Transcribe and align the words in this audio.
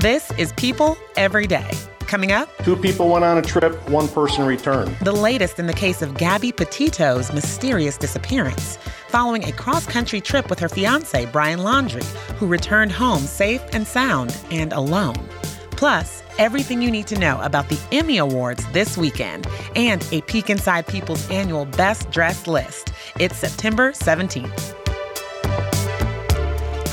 This 0.00 0.30
is 0.38 0.52
People 0.54 0.96
Every 1.16 1.46
Day. 1.46 1.70
Coming 2.00 2.32
up, 2.32 2.48
Two 2.64 2.74
people 2.76 3.08
went 3.10 3.24
on 3.24 3.38
a 3.38 3.42
trip, 3.42 3.74
one 3.88 4.08
person 4.08 4.44
returned. 4.46 4.96
the 5.02 5.12
latest 5.12 5.58
in 5.58 5.66
the 5.66 5.72
case 5.74 6.00
of 6.02 6.14
Gabby 6.14 6.52
Petito's 6.52 7.32
mysterious 7.32 7.96
disappearance, 7.98 8.78
following 9.08 9.44
a 9.44 9.52
cross 9.52 9.86
country 9.86 10.20
trip 10.20 10.48
with 10.48 10.58
her 10.58 10.68
fiance, 10.68 11.26
Brian 11.26 11.60
Laundrie, 11.60 12.02
who 12.38 12.46
returned 12.46 12.90
home 12.92 13.22
safe 13.22 13.62
and 13.72 13.86
sound 13.86 14.34
and 14.50 14.72
alone. 14.72 15.16
Plus, 15.72 16.22
everything 16.38 16.80
you 16.82 16.90
need 16.90 17.06
to 17.06 17.18
know 17.18 17.40
about 17.42 17.68
the 17.68 17.78
Emmy 17.92 18.16
Awards 18.18 18.64
this 18.72 18.96
weekend 18.96 19.46
and 19.76 20.06
a 20.12 20.20
peek 20.22 20.48
inside 20.50 20.86
People's 20.86 21.30
annual 21.30 21.64
Best 21.66 22.10
Dressed 22.10 22.48
list. 22.48 22.92
It's 23.18 23.36
September 23.36 23.92
17th. 23.92 24.79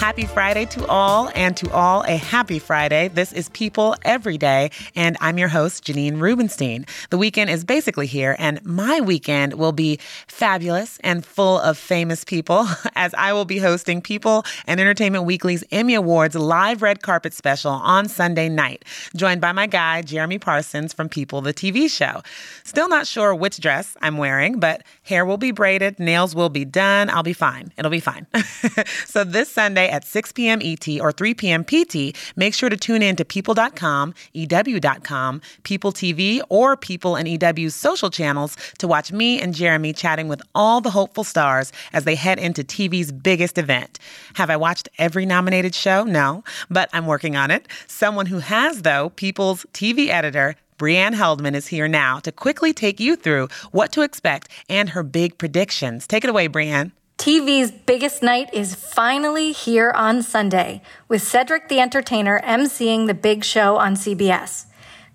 Happy 0.08 0.26
Friday 0.26 0.64
to 0.68 0.88
all, 0.88 1.30
and 1.36 1.58
to 1.58 1.70
all 1.74 2.02
a 2.04 2.16
happy 2.16 2.60
Friday. 2.60 3.10
This 3.10 3.34
is 3.34 3.50
People 3.50 3.94
Every 4.06 4.38
Day, 4.38 4.72
and 4.96 5.18
I'm 5.20 5.38
your 5.38 5.50
host, 5.50 5.84
Janine 5.84 6.22
Rubenstein. 6.22 6.86
The 7.10 7.18
weekend 7.18 7.50
is 7.50 7.66
basically 7.66 8.08
here, 8.08 8.34
and 8.40 8.66
my 8.66 9.02
weekend 9.02 9.56
will 9.56 9.74
be 9.74 10.00
fabulous 10.28 10.98
and 11.04 11.26
full 11.26 11.60
of 11.60 11.78
famous 11.78 12.24
people 12.24 12.70
as 12.96 13.14
I 13.16 13.34
will 13.34 13.44
be 13.44 13.58
hosting 13.58 14.02
People 14.02 14.46
and 14.66 14.80
Entertainment 14.80 15.26
Weekly's 15.26 15.66
Emmy 15.74 15.94
Awards 15.94 16.36
live 16.36 16.82
red 16.82 17.02
carpet 17.02 17.34
special 17.34 17.72
on 17.72 18.08
Sunday 18.08 18.48
night, 18.48 18.86
joined 19.14 19.42
by 19.42 19.52
my 19.52 19.68
guy, 19.68 20.04
Jeremy 20.04 20.40
Parsons 20.40 20.94
from 20.94 21.10
People, 21.10 21.42
the 21.42 21.54
TV 21.54 21.92
show. 21.92 22.22
Still 22.64 22.88
not 22.88 23.08
sure 23.08 23.36
which 23.36 23.60
dress 23.60 23.98
I'm 24.02 24.18
wearing, 24.18 24.58
but 24.58 24.84
hair 25.08 25.26
will 25.26 25.38
be 25.38 25.52
braided, 25.52 26.00
nails 26.00 26.36
will 26.36 26.50
be 26.50 26.66
done. 26.66 27.10
I'll 27.10 27.24
be 27.24 27.34
fine. 27.34 27.72
It'll 27.78 27.92
be 27.92 28.00
fine. 28.00 28.28
so 29.06 29.24
this 29.24 29.50
Sunday 29.50 29.90
at 29.90 30.06
6 30.06 30.34
p.m. 30.34 30.60
ET 30.62 30.88
or 31.00 31.12
3 31.12 31.34
p.m. 31.34 31.64
PT, 31.64 32.16
make 32.36 32.54
sure 32.54 32.70
to 32.70 32.78
tune 32.78 33.02
in 33.02 33.16
to 33.16 33.26
people.com, 33.26 34.14
EW.com, 34.34 35.42
People 35.64 35.92
TV, 35.92 36.42
or 36.50 36.76
People 36.78 37.16
and 37.16 37.28
EW's 37.28 37.76
social 37.76 38.10
channels 38.10 38.58
to 38.80 38.88
watch 38.88 39.12
me 39.12 39.42
and 39.42 39.54
Jeremy 39.56 39.94
chatting 39.94 40.28
with 40.28 40.42
all 40.54 40.82
the 40.82 40.92
hopeful 40.92 41.24
stars 41.24 41.72
as 41.94 42.04
they 42.04 42.16
head 42.16 42.38
into 42.38 42.64
TV's 42.64 43.12
biggest 43.12 43.58
event. 43.58 44.00
Have 44.36 44.50
I 44.50 44.58
watched 44.58 44.90
every 44.98 45.26
nominated 45.26 45.74
show? 45.74 46.04
No, 46.04 46.44
but 46.70 46.90
I'm 46.94 47.06
working 47.06 47.36
on 47.36 47.52
it. 47.52 47.68
Someone 47.88 48.26
who 48.26 48.40
has, 48.40 48.82
though, 48.82 49.10
People's 49.16 49.66
TV 49.74 50.10
editor, 50.10 50.56
Brianne 50.78 51.16
Heldman 51.16 51.56
is 51.56 51.68
here 51.68 51.88
now 51.88 52.20
to 52.20 52.32
quickly 52.32 52.72
take 52.72 53.00
you 53.00 53.16
through 53.16 53.48
what 53.72 53.92
to 53.94 54.04
expect 54.04 54.48
and 54.70 54.90
her 54.90 55.02
big 55.02 55.40
predictions. 55.40 56.06
Take 56.06 56.24
it 56.24 56.30
away, 56.30 56.48
Brianne. 56.48 56.92
TV's 57.18 57.72
biggest 57.72 58.22
night 58.22 58.54
is 58.54 58.76
finally 58.76 59.54
here 59.54 59.92
on 59.96 60.22
Sunday, 60.22 60.84
with 61.08 61.24
Cedric 61.24 61.68
the 61.68 61.80
Entertainer 61.80 62.40
emceeing 62.44 63.08
the 63.08 63.16
big 63.16 63.44
show 63.44 63.78
on 63.78 63.96
CBS. 63.96 64.66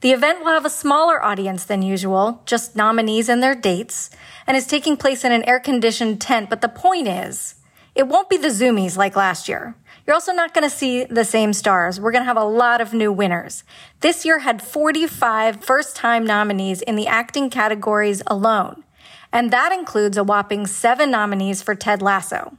The 0.01 0.11
event 0.11 0.41
will 0.41 0.51
have 0.51 0.65
a 0.65 0.71
smaller 0.71 1.25
audience 1.25 1.65
than 1.65 1.81
usual, 1.81 2.43
just 2.45 2.75
nominees 2.75 3.29
and 3.29 3.41
their 3.41 3.55
dates, 3.55 4.11
and 4.49 4.57
is 4.57 4.67
taking 4.67 4.97
place 4.97 5.23
in 5.23 5.31
an 5.31 5.45
air 5.45 5.61
conditioned 5.61 6.21
tent. 6.21 6.51
But 6.51 6.61
the 6.61 6.69
point 6.69 7.07
is, 7.07 7.55
it 7.95 8.09
won't 8.09 8.29
be 8.29 8.37
the 8.37 8.49
Zoomies 8.49 8.97
like 8.97 9.15
last 9.15 9.49
year. 9.49 9.77
You're 10.07 10.15
also 10.15 10.33
not 10.33 10.55
going 10.55 10.69
to 10.69 10.75
see 10.75 11.05
the 11.05 11.25
same 11.25 11.53
stars. 11.53 12.01
We're 12.01 12.13
going 12.13 12.23
to 12.23 12.27
have 12.27 12.37
a 12.37 12.45
lot 12.45 12.81
of 12.81 12.93
new 12.93 13.13
winners. 13.13 13.65
This 14.01 14.25
year 14.25 14.41
had 14.41 14.63
45 14.63 15.65
first 15.65 15.97
time 15.97 16.25
nominees 16.25 16.83
in 16.83 16.97
the 16.97 17.07
acting 17.07 17.51
categories 17.51 18.23
alone 18.27 18.85
and 19.33 19.51
that 19.51 19.73
includes 19.73 20.17
a 20.17 20.25
whopping 20.25 20.67
seven 20.67 21.11
nominees 21.11 21.63
for 21.63 21.75
Ted 21.75 22.03
Lasso. 22.03 22.57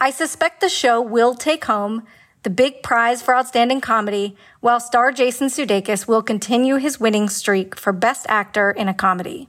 I 0.00 0.10
suspect 0.10 0.60
the 0.60 0.68
show 0.68 1.00
will 1.00 1.34
take 1.34 1.64
home 1.64 2.04
the 2.42 2.50
big 2.50 2.82
prize 2.82 3.22
for 3.22 3.36
Outstanding 3.36 3.80
Comedy, 3.80 4.36
while 4.60 4.80
star 4.80 5.12
Jason 5.12 5.46
Sudeikis 5.46 6.08
will 6.08 6.22
continue 6.22 6.76
his 6.76 6.98
winning 6.98 7.28
streak 7.28 7.76
for 7.76 7.92
Best 7.92 8.26
Actor 8.28 8.72
in 8.72 8.88
a 8.88 8.94
Comedy. 8.94 9.48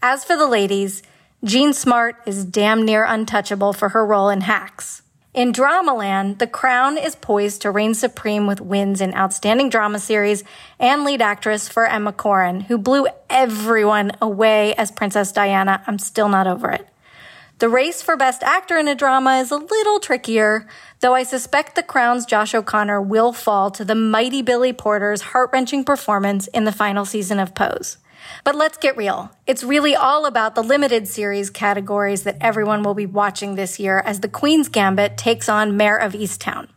As 0.00 0.24
for 0.24 0.36
the 0.36 0.46
ladies, 0.46 1.02
Jean 1.42 1.72
Smart 1.72 2.16
is 2.26 2.44
damn 2.44 2.84
near 2.84 3.04
untouchable 3.04 3.72
for 3.72 3.88
her 3.90 4.06
role 4.06 4.28
in 4.28 4.42
Hacks. 4.42 5.02
In 5.38 5.52
Dramaland, 5.52 6.38
The 6.38 6.48
Crown 6.48 6.98
is 6.98 7.14
poised 7.14 7.62
to 7.62 7.70
reign 7.70 7.94
supreme 7.94 8.48
with 8.48 8.60
wins 8.60 9.00
in 9.00 9.14
Outstanding 9.14 9.68
Drama 9.68 10.00
Series 10.00 10.42
and 10.80 11.04
lead 11.04 11.22
actress 11.22 11.68
for 11.68 11.86
Emma 11.86 12.12
Corrin, 12.12 12.62
who 12.62 12.76
blew 12.76 13.06
everyone 13.30 14.10
away 14.20 14.74
as 14.74 14.90
Princess 14.90 15.30
Diana. 15.30 15.80
I'm 15.86 16.00
still 16.00 16.28
not 16.28 16.48
over 16.48 16.72
it. 16.72 16.88
The 17.60 17.68
race 17.68 18.02
for 18.02 18.16
Best 18.16 18.42
Actor 18.42 18.78
in 18.78 18.88
a 18.88 18.96
Drama 18.96 19.36
is 19.36 19.52
a 19.52 19.58
little 19.58 20.00
trickier, 20.00 20.66
though 20.98 21.14
I 21.14 21.22
suspect 21.22 21.76
The 21.76 21.84
Crown's 21.84 22.26
Josh 22.26 22.52
O'Connor 22.52 23.00
will 23.02 23.32
fall 23.32 23.70
to 23.70 23.84
the 23.84 23.94
mighty 23.94 24.42
Billy 24.42 24.72
Porter's 24.72 25.22
heart 25.22 25.50
wrenching 25.52 25.84
performance 25.84 26.48
in 26.48 26.64
the 26.64 26.72
final 26.72 27.04
season 27.04 27.38
of 27.38 27.54
Pose. 27.54 27.98
But 28.48 28.54
let's 28.54 28.78
get 28.78 28.96
real. 28.96 29.30
It's 29.46 29.62
really 29.62 29.94
all 29.94 30.24
about 30.24 30.54
the 30.54 30.62
limited 30.62 31.06
series 31.06 31.50
categories 31.50 32.22
that 32.22 32.38
everyone 32.40 32.82
will 32.82 32.94
be 32.94 33.04
watching 33.04 33.56
this 33.56 33.78
year 33.78 33.98
as 33.98 34.20
the 34.20 34.28
Queen's 34.28 34.70
Gambit 34.70 35.18
takes 35.18 35.50
on 35.50 35.76
Mare 35.76 35.98
of 35.98 36.14
Easttown. 36.14 36.68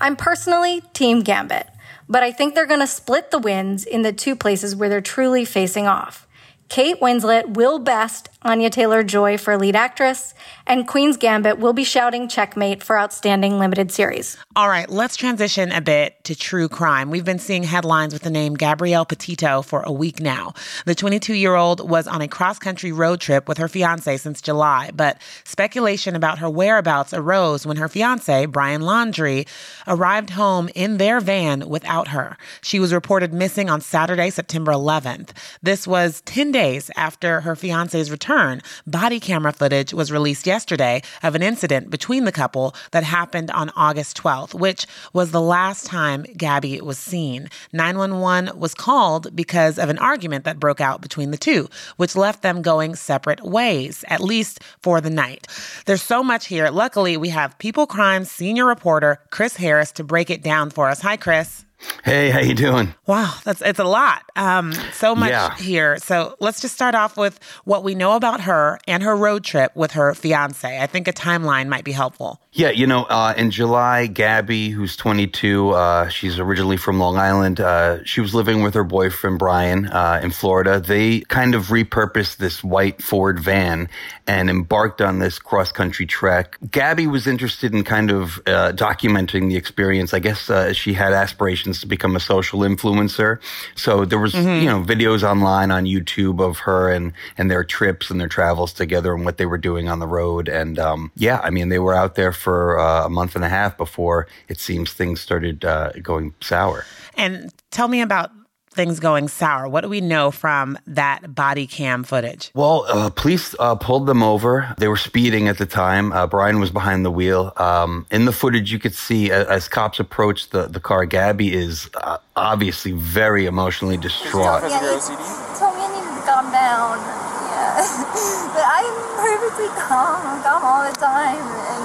I'm 0.00 0.16
personally 0.16 0.80
Team 0.94 1.20
Gambit, 1.20 1.66
but 2.08 2.22
I 2.22 2.32
think 2.32 2.54
they're 2.54 2.64
going 2.64 2.80
to 2.80 2.86
split 2.86 3.30
the 3.30 3.38
wins 3.38 3.84
in 3.84 4.00
the 4.00 4.14
two 4.14 4.34
places 4.34 4.74
where 4.74 4.88
they're 4.88 5.02
truly 5.02 5.44
facing 5.44 5.86
off. 5.86 6.26
Kate 6.72 6.98
Winslet 7.00 7.48
will 7.48 7.78
best 7.78 8.30
Anya 8.40 8.70
Taylor 8.70 9.02
Joy 9.02 9.36
for 9.36 9.58
lead 9.58 9.76
actress, 9.76 10.32
and 10.66 10.88
Queen's 10.88 11.18
Gambit 11.18 11.58
will 11.58 11.74
be 11.74 11.84
shouting 11.84 12.28
checkmate 12.28 12.82
for 12.82 12.98
outstanding 12.98 13.58
limited 13.58 13.92
series. 13.92 14.38
All 14.56 14.70
right, 14.70 14.88
let's 14.88 15.16
transition 15.16 15.70
a 15.70 15.82
bit 15.82 16.24
to 16.24 16.34
true 16.34 16.70
crime. 16.70 17.10
We've 17.10 17.26
been 17.26 17.38
seeing 17.38 17.62
headlines 17.62 18.14
with 18.14 18.22
the 18.22 18.30
name 18.30 18.54
Gabrielle 18.54 19.04
Petito 19.04 19.60
for 19.60 19.82
a 19.82 19.92
week 19.92 20.18
now. 20.18 20.54
The 20.86 20.94
22 20.94 21.34
year 21.34 21.54
old 21.54 21.88
was 21.88 22.08
on 22.08 22.22
a 22.22 22.26
cross 22.26 22.58
country 22.58 22.90
road 22.90 23.20
trip 23.20 23.48
with 23.48 23.58
her 23.58 23.68
fiance 23.68 24.16
since 24.16 24.40
July, 24.40 24.90
but 24.94 25.20
speculation 25.44 26.16
about 26.16 26.38
her 26.38 26.48
whereabouts 26.48 27.12
arose 27.12 27.66
when 27.66 27.76
her 27.76 27.88
fiance, 27.88 28.46
Brian 28.46 28.80
Laundrie, 28.80 29.46
arrived 29.86 30.30
home 30.30 30.70
in 30.74 30.96
their 30.96 31.20
van 31.20 31.68
without 31.68 32.08
her. 32.08 32.38
She 32.62 32.80
was 32.80 32.94
reported 32.94 33.34
missing 33.34 33.68
on 33.68 33.82
Saturday, 33.82 34.30
September 34.30 34.72
11th. 34.72 35.30
This 35.62 35.86
was 35.86 36.22
10 36.22 36.50
days 36.50 36.61
after 36.62 37.40
her 37.40 37.56
fiance's 37.56 38.10
return. 38.10 38.62
Body 38.86 39.18
camera 39.18 39.52
footage 39.52 39.92
was 39.92 40.12
released 40.12 40.46
yesterday 40.46 41.02
of 41.22 41.34
an 41.34 41.42
incident 41.42 41.90
between 41.90 42.24
the 42.24 42.30
couple 42.30 42.74
that 42.92 43.02
happened 43.02 43.50
on 43.50 43.70
August 43.74 44.16
12th, 44.16 44.54
which 44.54 44.86
was 45.12 45.32
the 45.32 45.40
last 45.40 45.86
time 45.86 46.24
Gabby 46.36 46.80
was 46.80 46.98
seen. 46.98 47.48
911 47.72 48.58
was 48.58 48.74
called 48.74 49.34
because 49.34 49.76
of 49.76 49.88
an 49.88 49.98
argument 49.98 50.44
that 50.44 50.60
broke 50.60 50.80
out 50.80 51.00
between 51.00 51.32
the 51.32 51.36
two, 51.36 51.68
which 51.96 52.14
left 52.14 52.42
them 52.42 52.62
going 52.62 52.94
separate 52.94 53.42
ways, 53.42 54.04
at 54.06 54.20
least 54.20 54.62
for 54.80 55.00
the 55.00 55.10
night. 55.10 55.48
There's 55.86 56.02
so 56.02 56.22
much 56.22 56.46
here. 56.46 56.70
Luckily, 56.70 57.16
we 57.16 57.30
have 57.30 57.58
People 57.58 57.86
Crime 57.86 58.24
senior 58.24 58.66
reporter 58.66 59.18
Chris 59.30 59.56
Harris 59.56 59.90
to 59.92 60.04
break 60.04 60.30
it 60.30 60.42
down 60.42 60.70
for 60.70 60.88
us. 60.88 61.00
Hi, 61.00 61.16
Chris. 61.16 61.64
Hey, 62.04 62.30
how 62.30 62.40
you 62.40 62.54
doing? 62.54 62.94
Wow, 63.06 63.34
that's 63.44 63.60
it's 63.60 63.78
a 63.78 63.84
lot. 63.84 64.22
Um, 64.36 64.72
so 64.92 65.14
much 65.14 65.30
Yeah. 65.30 65.54
here. 65.56 65.98
So 65.98 66.36
let's 66.40 66.60
just 66.60 66.74
start 66.74 66.94
off 66.94 67.16
with 67.16 67.38
what 67.64 67.84
we 67.84 67.94
know 67.94 68.16
about 68.16 68.42
her 68.42 68.78
and 68.88 69.02
her 69.02 69.16
road 69.16 69.44
trip 69.44 69.72
with 69.76 69.92
her 69.92 70.14
fiance. 70.14 70.80
I 70.80 70.86
think 70.86 71.06
a 71.08 71.12
timeline 71.12 71.68
might 71.68 71.84
be 71.84 71.92
helpful. 71.92 72.40
Yeah, 72.54 72.70
you 72.70 72.86
know, 72.86 73.04
uh, 73.04 73.32
in 73.36 73.50
July, 73.50 74.06
Gabby, 74.08 74.68
who's 74.70 74.94
22, 74.96 75.70
uh, 75.70 76.08
she's 76.08 76.38
originally 76.38 76.76
from 76.76 76.98
Long 76.98 77.16
Island. 77.16 77.60
Uh, 77.60 78.04
she 78.04 78.20
was 78.20 78.34
living 78.34 78.62
with 78.62 78.74
her 78.74 78.84
boyfriend 78.84 79.38
Brian 79.38 79.86
uh, 79.86 80.20
in 80.22 80.30
Florida. 80.32 80.78
They 80.78 81.20
kind 81.20 81.54
of 81.54 81.68
repurposed 81.68 82.36
this 82.36 82.62
white 82.62 83.02
Ford 83.02 83.40
van 83.40 83.88
and 84.26 84.50
embarked 84.50 85.00
on 85.00 85.18
this 85.18 85.38
cross 85.38 85.72
country 85.72 86.04
trek. 86.04 86.58
Gabby 86.70 87.06
was 87.06 87.26
interested 87.26 87.72
in 87.72 87.84
kind 87.84 88.10
of 88.10 88.38
uh, 88.46 88.72
documenting 88.72 89.48
the 89.48 89.56
experience. 89.56 90.12
I 90.12 90.18
guess 90.18 90.50
uh, 90.50 90.72
she 90.74 90.92
had 90.92 91.12
aspirations 91.14 91.71
to 91.80 91.86
become 91.86 92.16
a 92.16 92.20
social 92.20 92.60
influencer. 92.60 93.38
So 93.74 94.04
there 94.04 94.18
was, 94.18 94.34
you 94.34 94.66
know, 94.66 94.82
videos 94.82 95.22
online 95.22 95.70
on 95.70 95.84
YouTube 95.84 96.40
of 96.40 96.58
her 96.60 96.90
and 96.90 97.12
and 97.38 97.50
their 97.50 97.64
trips 97.64 98.10
and 98.10 98.20
their 98.20 98.28
travels 98.28 98.72
together 98.72 99.14
and 99.14 99.24
what 99.24 99.38
they 99.38 99.46
were 99.46 99.58
doing 99.58 99.88
on 99.88 99.98
the 99.98 100.06
road. 100.06 100.48
And 100.48 100.78
um, 100.78 101.10
yeah, 101.16 101.40
I 101.42 101.50
mean, 101.50 101.68
they 101.68 101.78
were 101.78 101.94
out 101.94 102.14
there 102.14 102.32
for 102.32 102.78
uh, 102.78 103.06
a 103.06 103.10
month 103.10 103.36
and 103.36 103.44
a 103.44 103.48
half 103.48 103.76
before 103.76 104.26
it 104.48 104.58
seems 104.58 104.92
things 104.92 105.20
started 105.20 105.64
uh, 105.64 105.92
going 106.02 106.34
sour. 106.40 106.84
And 107.16 107.52
tell 107.70 107.88
me 107.88 108.00
about 108.00 108.30
things 108.72 109.00
going 109.00 109.28
sour. 109.28 109.68
What 109.68 109.82
do 109.82 109.88
we 109.88 110.00
know 110.00 110.30
from 110.30 110.78
that 110.86 111.34
body 111.34 111.66
cam 111.66 112.04
footage? 112.04 112.50
Well, 112.54 112.84
uh, 112.88 113.10
police 113.10 113.54
uh, 113.58 113.74
pulled 113.76 114.06
them 114.06 114.22
over. 114.22 114.74
They 114.78 114.88
were 114.88 114.96
speeding 114.96 115.48
at 115.48 115.58
the 115.58 115.66
time. 115.66 116.12
Uh, 116.12 116.26
Brian 116.26 116.58
was 116.60 116.70
behind 116.70 117.04
the 117.04 117.10
wheel. 117.10 117.52
Um, 117.56 118.06
in 118.10 118.24
the 118.24 118.32
footage, 118.32 118.72
you 118.72 118.78
could 118.78 118.94
see 118.94 119.30
a- 119.30 119.48
as 119.48 119.68
cops 119.68 120.00
approached 120.00 120.50
the, 120.52 120.66
the 120.66 120.80
car, 120.80 121.04
Gabby 121.04 121.52
is 121.52 121.88
uh, 121.94 122.18
obviously 122.36 122.92
very 122.92 123.46
emotionally 123.46 123.96
distraught. 123.96 124.62
Yeah, 124.62 124.80
he 124.80 125.58
told 125.58 125.76
me 125.76 125.82
I 125.82 125.88
needed 125.94 126.20
to 126.20 126.26
calm 126.26 126.50
down. 126.52 126.98
Yeah. 126.98 127.76
but 128.54 128.64
I'm 128.64 128.94
perfectly 129.20 129.68
calm. 129.80 130.26
I'm 130.26 130.42
calm 130.42 130.62
all 130.64 130.90
the 130.90 130.96
time. 130.96 131.36
And 131.38 131.84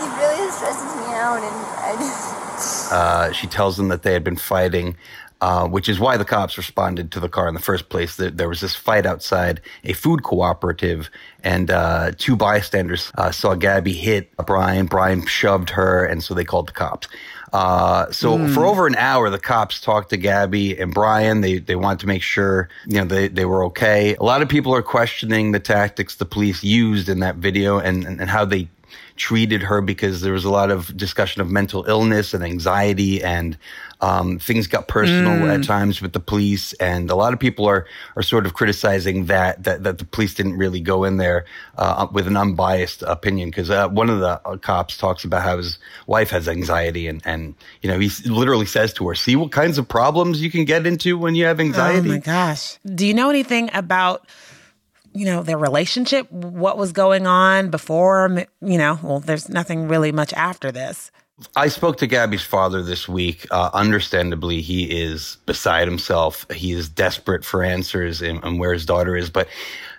he 0.00 0.06
really 0.18 0.50
stresses 0.50 0.94
me 0.96 1.12
out. 1.14 1.40
And 1.42 1.56
I 1.84 1.96
just. 1.98 2.92
Uh, 2.92 3.32
she 3.32 3.46
tells 3.46 3.76
them 3.76 3.88
that 3.88 4.02
they 4.02 4.14
had 4.14 4.24
been 4.24 4.36
fighting, 4.36 4.96
uh, 5.40 5.68
which 5.68 5.88
is 5.88 5.98
why 5.98 6.16
the 6.16 6.24
cops 6.24 6.56
responded 6.56 7.12
to 7.12 7.20
the 7.20 7.28
car 7.28 7.48
in 7.48 7.54
the 7.54 7.60
first 7.60 7.88
place. 7.88 8.16
There, 8.16 8.30
there 8.30 8.48
was 8.48 8.60
this 8.60 8.74
fight 8.74 9.06
outside 9.06 9.60
a 9.84 9.92
food 9.92 10.22
cooperative, 10.22 11.10
and 11.44 11.70
uh, 11.70 12.12
two 12.16 12.36
bystanders 12.36 13.12
uh, 13.16 13.30
saw 13.30 13.54
Gabby 13.54 13.92
hit 13.92 14.34
Brian. 14.46 14.86
Brian 14.86 15.26
shoved 15.26 15.70
her, 15.70 16.04
and 16.04 16.22
so 16.22 16.34
they 16.34 16.44
called 16.44 16.68
the 16.68 16.72
cops. 16.72 17.08
Uh, 17.52 18.10
so 18.10 18.48
for 18.48 18.66
over 18.66 18.86
an 18.86 18.96
hour, 18.96 19.30
the 19.30 19.38
cops 19.38 19.80
talked 19.80 20.10
to 20.10 20.16
Gabby 20.16 20.78
and 20.78 20.92
Brian. 20.92 21.40
They 21.40 21.58
they 21.58 21.76
wanted 21.76 22.00
to 22.00 22.06
make 22.06 22.22
sure 22.22 22.68
you 22.86 22.98
know 22.98 23.04
they, 23.04 23.28
they 23.28 23.44
were 23.44 23.64
okay. 23.66 24.14
A 24.16 24.22
lot 24.22 24.42
of 24.42 24.48
people 24.48 24.74
are 24.74 24.82
questioning 24.82 25.52
the 25.52 25.60
tactics 25.60 26.16
the 26.16 26.24
police 26.24 26.64
used 26.64 27.08
in 27.08 27.20
that 27.20 27.36
video 27.36 27.78
and, 27.78 28.04
and, 28.04 28.20
and 28.20 28.28
how 28.28 28.44
they 28.44 28.68
treated 29.16 29.62
her 29.62 29.80
because 29.80 30.20
there 30.20 30.32
was 30.32 30.44
a 30.44 30.50
lot 30.50 30.70
of 30.70 30.96
discussion 30.96 31.40
of 31.40 31.50
mental 31.50 31.84
illness 31.88 32.34
and 32.34 32.44
anxiety 32.44 33.22
and 33.22 33.56
um, 34.00 34.38
things 34.38 34.66
got 34.66 34.88
personal 34.88 35.50
at 35.50 35.64
times 35.64 36.02
with 36.02 36.12
the 36.12 36.20
police. 36.20 36.74
And 36.74 37.10
a 37.10 37.14
lot 37.14 37.32
of 37.32 37.40
people 37.40 37.66
are 37.66 37.86
are 38.14 38.22
sort 38.22 38.44
of 38.46 38.54
criticizing 38.54 39.26
that 39.26 39.64
that, 39.64 39.84
that 39.84 39.98
the 39.98 40.04
police 40.04 40.34
didn't 40.34 40.56
really 40.56 40.80
go 40.80 41.04
in 41.04 41.16
there 41.16 41.46
uh, 41.78 42.06
with 42.12 42.26
an 42.26 42.36
unbiased 42.36 43.02
opinion. 43.02 43.48
Because 43.48 43.70
uh, 43.70 43.88
one 43.88 44.10
of 44.10 44.20
the 44.20 44.40
uh, 44.44 44.56
cops 44.58 44.96
talks 44.96 45.24
about 45.24 45.42
how 45.42 45.56
his 45.56 45.78
wife 46.06 46.30
has 46.30 46.48
anxiety 46.48 47.08
and 47.08 47.22
and 47.24 47.54
you 47.80 47.90
know 47.90 47.98
he 47.98 48.10
literally 48.28 48.66
says 48.66 48.92
to 48.94 49.08
her 49.08 49.14
see 49.14 49.34
what 49.34 49.50
kinds 49.50 49.78
of 49.78 49.88
problems 49.88 50.42
you 50.42 50.50
can 50.50 50.64
get 50.64 50.86
into 50.86 51.16
when 51.16 51.34
you 51.34 51.46
have 51.46 51.58
anxiety? 51.58 52.08
Oh 52.08 52.12
my 52.12 52.18
gosh. 52.18 52.78
Do 52.84 53.06
you 53.06 53.14
know 53.14 53.30
anything 53.30 53.70
about 53.72 54.26
you 55.16 55.24
know 55.24 55.42
their 55.42 55.58
relationship? 55.58 56.30
What 56.30 56.78
was 56.78 56.92
going 56.92 57.26
on 57.26 57.70
before? 57.70 58.44
You 58.60 58.78
know, 58.78 58.98
well, 59.02 59.20
there's 59.20 59.48
nothing 59.48 59.88
really 59.88 60.12
much 60.12 60.32
after 60.34 60.70
this. 60.70 61.10
I 61.54 61.68
spoke 61.68 61.98
to 61.98 62.06
Gabby's 62.06 62.44
father 62.44 62.82
this 62.82 63.06
week. 63.06 63.46
Uh, 63.50 63.70
understandably, 63.74 64.62
he 64.62 64.84
is 64.84 65.36
beside 65.44 65.86
himself. 65.86 66.46
He 66.50 66.72
is 66.72 66.88
desperate 66.88 67.44
for 67.44 67.62
answers 67.62 68.22
and, 68.22 68.42
and 68.42 68.58
where 68.58 68.72
his 68.72 68.86
daughter 68.86 69.16
is. 69.16 69.28
But 69.28 69.48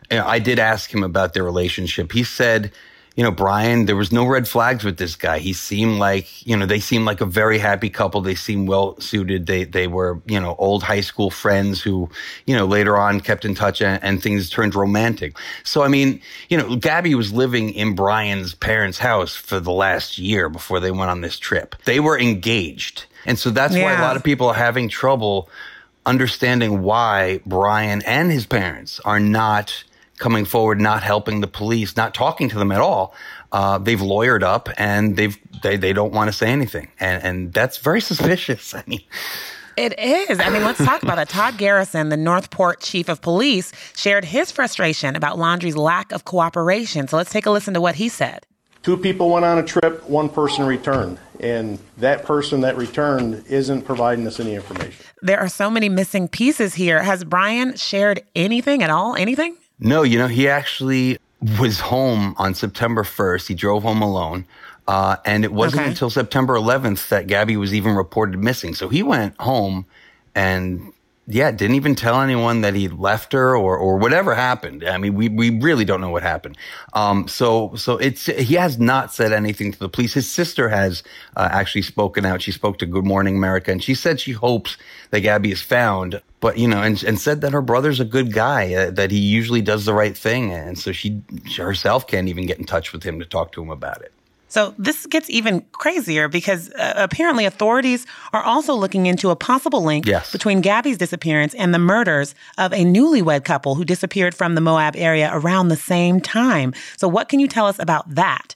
you 0.10 0.18
know, 0.18 0.26
I 0.26 0.40
did 0.40 0.58
ask 0.58 0.92
him 0.92 1.04
about 1.04 1.34
their 1.34 1.44
relationship. 1.44 2.12
He 2.12 2.24
said, 2.24 2.72
you 3.18 3.24
know, 3.24 3.32
Brian, 3.32 3.86
there 3.86 3.96
was 3.96 4.12
no 4.12 4.28
red 4.28 4.48
flags 4.48 4.84
with 4.84 4.98
this 4.98 5.16
guy. 5.16 5.40
He 5.40 5.52
seemed 5.52 5.98
like, 5.98 6.46
you 6.46 6.56
know, 6.56 6.68
they 6.68 6.80
seemed 6.80 7.06
like 7.06 7.20
a 7.20 7.26
very 7.26 7.58
happy 7.58 7.90
couple. 7.90 8.22
They 8.22 8.36
seemed 8.36 8.68
well 8.68 8.98
suited. 9.02 9.48
They 9.48 9.64
they 9.64 9.88
were, 9.88 10.22
you 10.28 10.40
know, 10.40 10.56
old 10.60 10.84
high 10.84 11.02
school 11.02 11.32
friends 11.32 11.82
who, 11.82 12.12
you 12.46 12.56
know, 12.56 12.68
later 12.68 12.96
on 12.96 13.20
kept 13.20 13.44
in 13.44 13.56
touch 13.56 13.82
and, 13.82 14.02
and 14.04 14.22
things 14.22 14.52
turned 14.52 14.76
romantic. 14.76 15.36
So 15.64 15.82
I 15.82 15.88
mean, 15.88 16.22
you 16.50 16.60
know, 16.60 16.76
Gabby 16.76 17.16
was 17.16 17.34
living 17.34 17.72
in 17.72 17.96
Brian's 17.96 18.54
parents' 18.54 19.00
house 19.00 19.36
for 19.36 19.60
the 19.60 19.72
last 19.72 20.20
year 20.20 20.48
before 20.48 20.80
they 20.80 20.92
went 20.92 21.10
on 21.10 21.22
this 21.22 21.40
trip. 21.40 21.76
They 21.86 22.00
were 22.00 22.20
engaged. 22.20 23.08
And 23.26 23.40
so 23.40 23.50
that's 23.50 23.74
why 23.74 23.94
a 23.94 24.02
lot 24.02 24.16
of 24.16 24.24
people 24.24 24.48
are 24.48 24.54
having 24.54 24.90
trouble 24.90 25.50
understanding 26.06 26.84
why 26.84 27.42
Brian 27.46 28.02
and 28.04 28.32
his 28.32 28.46
parents 28.46 29.00
are 29.02 29.20
not 29.20 29.84
coming 30.18 30.46
forward, 30.46 30.82
not 30.82 31.04
helping 31.04 31.42
the 31.42 31.48
police, 31.48 31.96
not 31.96 32.14
talking 32.14 32.50
to 32.50 32.58
them 32.58 32.72
at 32.72 32.82
all. 32.82 33.14
Uh, 33.52 33.78
they've 33.78 34.00
lawyered 34.00 34.44
up 34.44 34.70
and 34.78 35.16
they've 35.16 35.38
they, 35.62 35.78
they 35.78 35.94
don't 35.94 36.14
want 36.14 36.28
to 36.28 36.34
say 36.34 36.48
anything, 36.48 36.90
and 37.00 37.24
and 37.24 37.54
that's 37.54 37.78
very 37.78 38.02
suspicious. 38.12 38.74
I 38.74 38.84
mean, 38.88 39.02
It 39.78 39.98
is. 40.00 40.40
I 40.40 40.50
mean, 40.50 40.64
let's 40.64 40.84
talk 40.84 41.04
about 41.04 41.20
it. 41.20 41.30
Todd 41.30 41.58
Garrison, 41.58 42.10
the 42.10 42.18
Northport 42.18 42.82
chief 42.82 43.10
of 43.10 43.22
police, 43.22 43.72
shared 43.96 44.26
his 44.26 44.52
frustration 44.52 45.16
about 45.16 45.38
Laundrie's 45.38 45.78
lack 45.78 46.12
of 46.12 46.26
cooperation. 46.26 47.08
So 47.08 47.16
let's 47.16 47.32
take 47.32 47.46
a 47.46 47.52
listen 47.52 47.76
to 47.76 47.82
what 47.82 47.96
he 47.96 48.10
said. 48.10 48.46
Two 48.82 48.98
people 48.98 49.30
went 49.30 49.46
on 49.46 49.58
a 49.58 49.64
trip, 49.64 50.08
one 50.10 50.30
person 50.30 50.66
returned, 50.66 51.20
and 51.40 51.78
that 51.98 52.24
person 52.24 52.62
that 52.62 52.78
returned 52.78 53.44
isn't 53.48 53.82
providing 53.84 54.26
us 54.26 54.40
any 54.40 54.56
information. 54.56 55.06
There 55.22 55.40
are 55.40 55.50
so 55.50 55.70
many 55.70 55.90
missing 55.90 56.28
pieces 56.28 56.74
here. 56.74 57.04
Has 57.04 57.24
Brian 57.24 57.76
shared 57.76 58.24
anything 58.36 58.82
at 58.84 58.90
all? 58.90 59.16
Anything? 59.16 59.58
No, 59.80 60.04
you 60.04 60.18
know, 60.18 60.28
he 60.28 60.48
actually 60.48 61.18
was 61.60 61.80
home 61.80 62.34
on 62.38 62.54
September 62.56 63.04
first. 63.04 63.48
He 63.48 63.54
drove 63.54 63.84
home 63.84 64.02
alone. 64.02 64.46
Uh, 64.88 65.18
and 65.26 65.44
it 65.44 65.52
wasn't 65.52 65.82
Okay. 65.82 65.90
until 65.90 66.10
September 66.10 66.56
11th 66.56 67.10
that 67.10 67.28
Gabby 67.28 67.58
was 67.58 67.74
even 67.74 67.94
reported 67.96 68.40
missing. 68.40 68.74
So 68.74 68.88
he 68.88 69.04
went 69.04 69.36
home 69.40 69.86
and 70.34 70.94
yeah, 71.30 71.52
didn't 71.52 71.76
even 71.76 71.94
tell 71.94 72.22
anyone 72.22 72.62
that 72.62 72.74
he 72.74 72.88
left 72.88 73.34
her 73.34 73.56
or, 73.58 73.78
or 73.78 73.98
whatever 73.98 74.34
happened. 74.34 74.86
I 74.86 74.98
mean, 74.98 75.14
we, 75.14 75.28
we 75.28 75.50
really 75.60 75.84
don't 75.84 76.00
know 76.00 76.10
what 76.10 76.24
happened. 76.24 76.58
Um, 76.94 77.28
so, 77.28 77.76
so 77.76 77.98
it's, 77.98 78.28
he 78.28 78.56
has 78.56 78.80
not 78.80 79.14
said 79.14 79.34
anything 79.34 79.74
to 79.74 79.80
the 79.80 79.90
police. 79.90 80.14
His 80.14 80.32
sister 80.32 80.70
has 80.70 81.04
uh, 81.36 81.50
actually 81.52 81.82
spoken 81.82 82.26
out. 82.26 82.42
She 82.42 82.54
spoke 82.54 82.80
to 82.80 82.86
Good 82.86 83.06
Morning 83.06 83.36
America 83.36 83.72
and 83.72 83.84
she 83.84 83.94
said 83.94 84.22
she 84.22 84.32
hopes 84.32 84.78
that 85.12 85.20
Gabby 85.20 85.52
is 85.52 85.62
found, 85.62 86.22
but 86.40 86.58
you 86.58 86.68
know, 86.68 86.82
and, 86.82 87.04
and 87.04 87.20
said 87.20 87.42
that 87.42 87.52
her 87.52 87.62
brother's 87.62 88.00
a 88.00 88.06
good 88.06 88.32
guy, 88.32 88.74
uh, 88.74 88.92
that 88.92 89.12
he 89.12 89.20
usually 89.20 89.62
does 89.62 89.84
the 89.84 89.94
right 89.94 90.16
thing. 90.16 90.54
And 90.54 90.80
so 90.80 90.94
she, 90.94 91.22
she 91.46 91.62
herself 91.62 92.08
can't 92.08 92.30
even 92.30 92.46
get 92.46 92.58
in 92.58 92.66
touch 92.66 92.94
with 92.94 93.04
him 93.04 93.20
to 93.20 93.26
talk 93.26 93.52
to 93.52 93.62
him 93.62 93.70
about 93.70 94.02
it. 94.02 94.14
So 94.50 94.74
this 94.78 95.06
gets 95.06 95.30
even 95.30 95.62
crazier 95.72 96.28
because 96.28 96.70
uh, 96.74 96.94
apparently 96.98 97.46
authorities 97.46 98.06
are 98.34 98.44
also 98.44 98.74
looking 98.74 99.06
into 99.06 99.30
a 99.30 99.36
possible 99.36 99.84
link 99.84 100.06
Yes. 100.06 100.32
between 100.32 100.62
Gabby's 100.62 100.98
disappearance 100.98 101.54
and 101.54 101.74
the 101.74 101.80
murders 101.80 102.36
of 102.58 102.74
a 102.74 102.84
newlywed 102.86 103.46
couple 103.46 103.76
who 103.76 103.86
disappeared 103.86 104.36
from 104.36 104.56
the 104.56 104.62
Moab 104.62 104.96
area 104.96 105.30
around 105.34 105.70
the 105.70 105.76
same 105.78 106.20
time. 106.20 106.74
So 106.98 107.08
what 107.08 107.30
can 107.30 107.40
you 107.40 107.48
tell 107.48 107.68
us 107.68 107.80
about 107.80 108.14
that? 108.16 108.56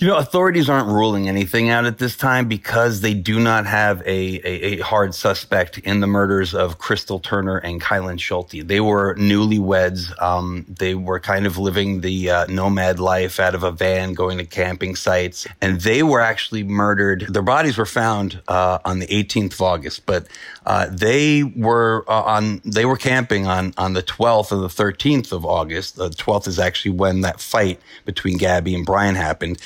You 0.00 0.06
know, 0.06 0.16
authorities 0.16 0.70
aren't 0.70 0.88
ruling 0.88 1.28
anything 1.28 1.68
out 1.68 1.84
at 1.84 1.98
this 1.98 2.16
time 2.16 2.48
because 2.48 3.02
they 3.02 3.12
do 3.12 3.38
not 3.38 3.66
have 3.66 4.00
a, 4.06 4.06
a, 4.08 4.46
a 4.46 4.78
hard 4.78 5.14
suspect 5.14 5.76
in 5.76 6.00
the 6.00 6.06
murders 6.06 6.54
of 6.54 6.78
Crystal 6.78 7.18
Turner 7.18 7.58
and 7.58 7.82
Kylen 7.82 8.18
Schulte. 8.18 8.66
They 8.66 8.80
were 8.80 9.14
newlyweds. 9.16 10.10
Um, 10.22 10.64
they 10.66 10.94
were 10.94 11.20
kind 11.20 11.44
of 11.44 11.58
living 11.58 12.00
the 12.00 12.30
uh, 12.30 12.46
nomad 12.46 12.98
life 12.98 13.38
out 13.38 13.54
of 13.54 13.62
a 13.62 13.72
van, 13.72 14.14
going 14.14 14.38
to 14.38 14.46
camping 14.46 14.96
sites, 14.96 15.46
and 15.60 15.82
they 15.82 16.02
were 16.02 16.22
actually 16.22 16.62
murdered. 16.62 17.26
Their 17.28 17.42
bodies 17.42 17.76
were 17.76 17.84
found 17.84 18.40
uh, 18.48 18.78
on 18.86 19.00
the 19.00 19.06
18th 19.08 19.52
of 19.52 19.60
August, 19.60 20.06
but 20.06 20.26
uh, 20.70 20.86
they 20.88 21.42
were 21.42 22.04
uh, 22.06 22.22
on 22.22 22.62
they 22.64 22.84
were 22.84 22.96
camping 22.96 23.44
on 23.44 23.74
on 23.76 23.92
the 23.92 24.04
12th 24.04 24.52
and 24.52 24.62
the 24.62 24.68
13th 24.68 25.32
of 25.32 25.44
August. 25.44 25.96
The 25.96 26.10
12th 26.10 26.46
is 26.46 26.60
actually 26.60 26.92
when 26.92 27.22
that 27.22 27.40
fight 27.40 27.80
between 28.04 28.36
Gabby 28.38 28.76
and 28.76 28.86
Brian 28.86 29.16
happened. 29.16 29.60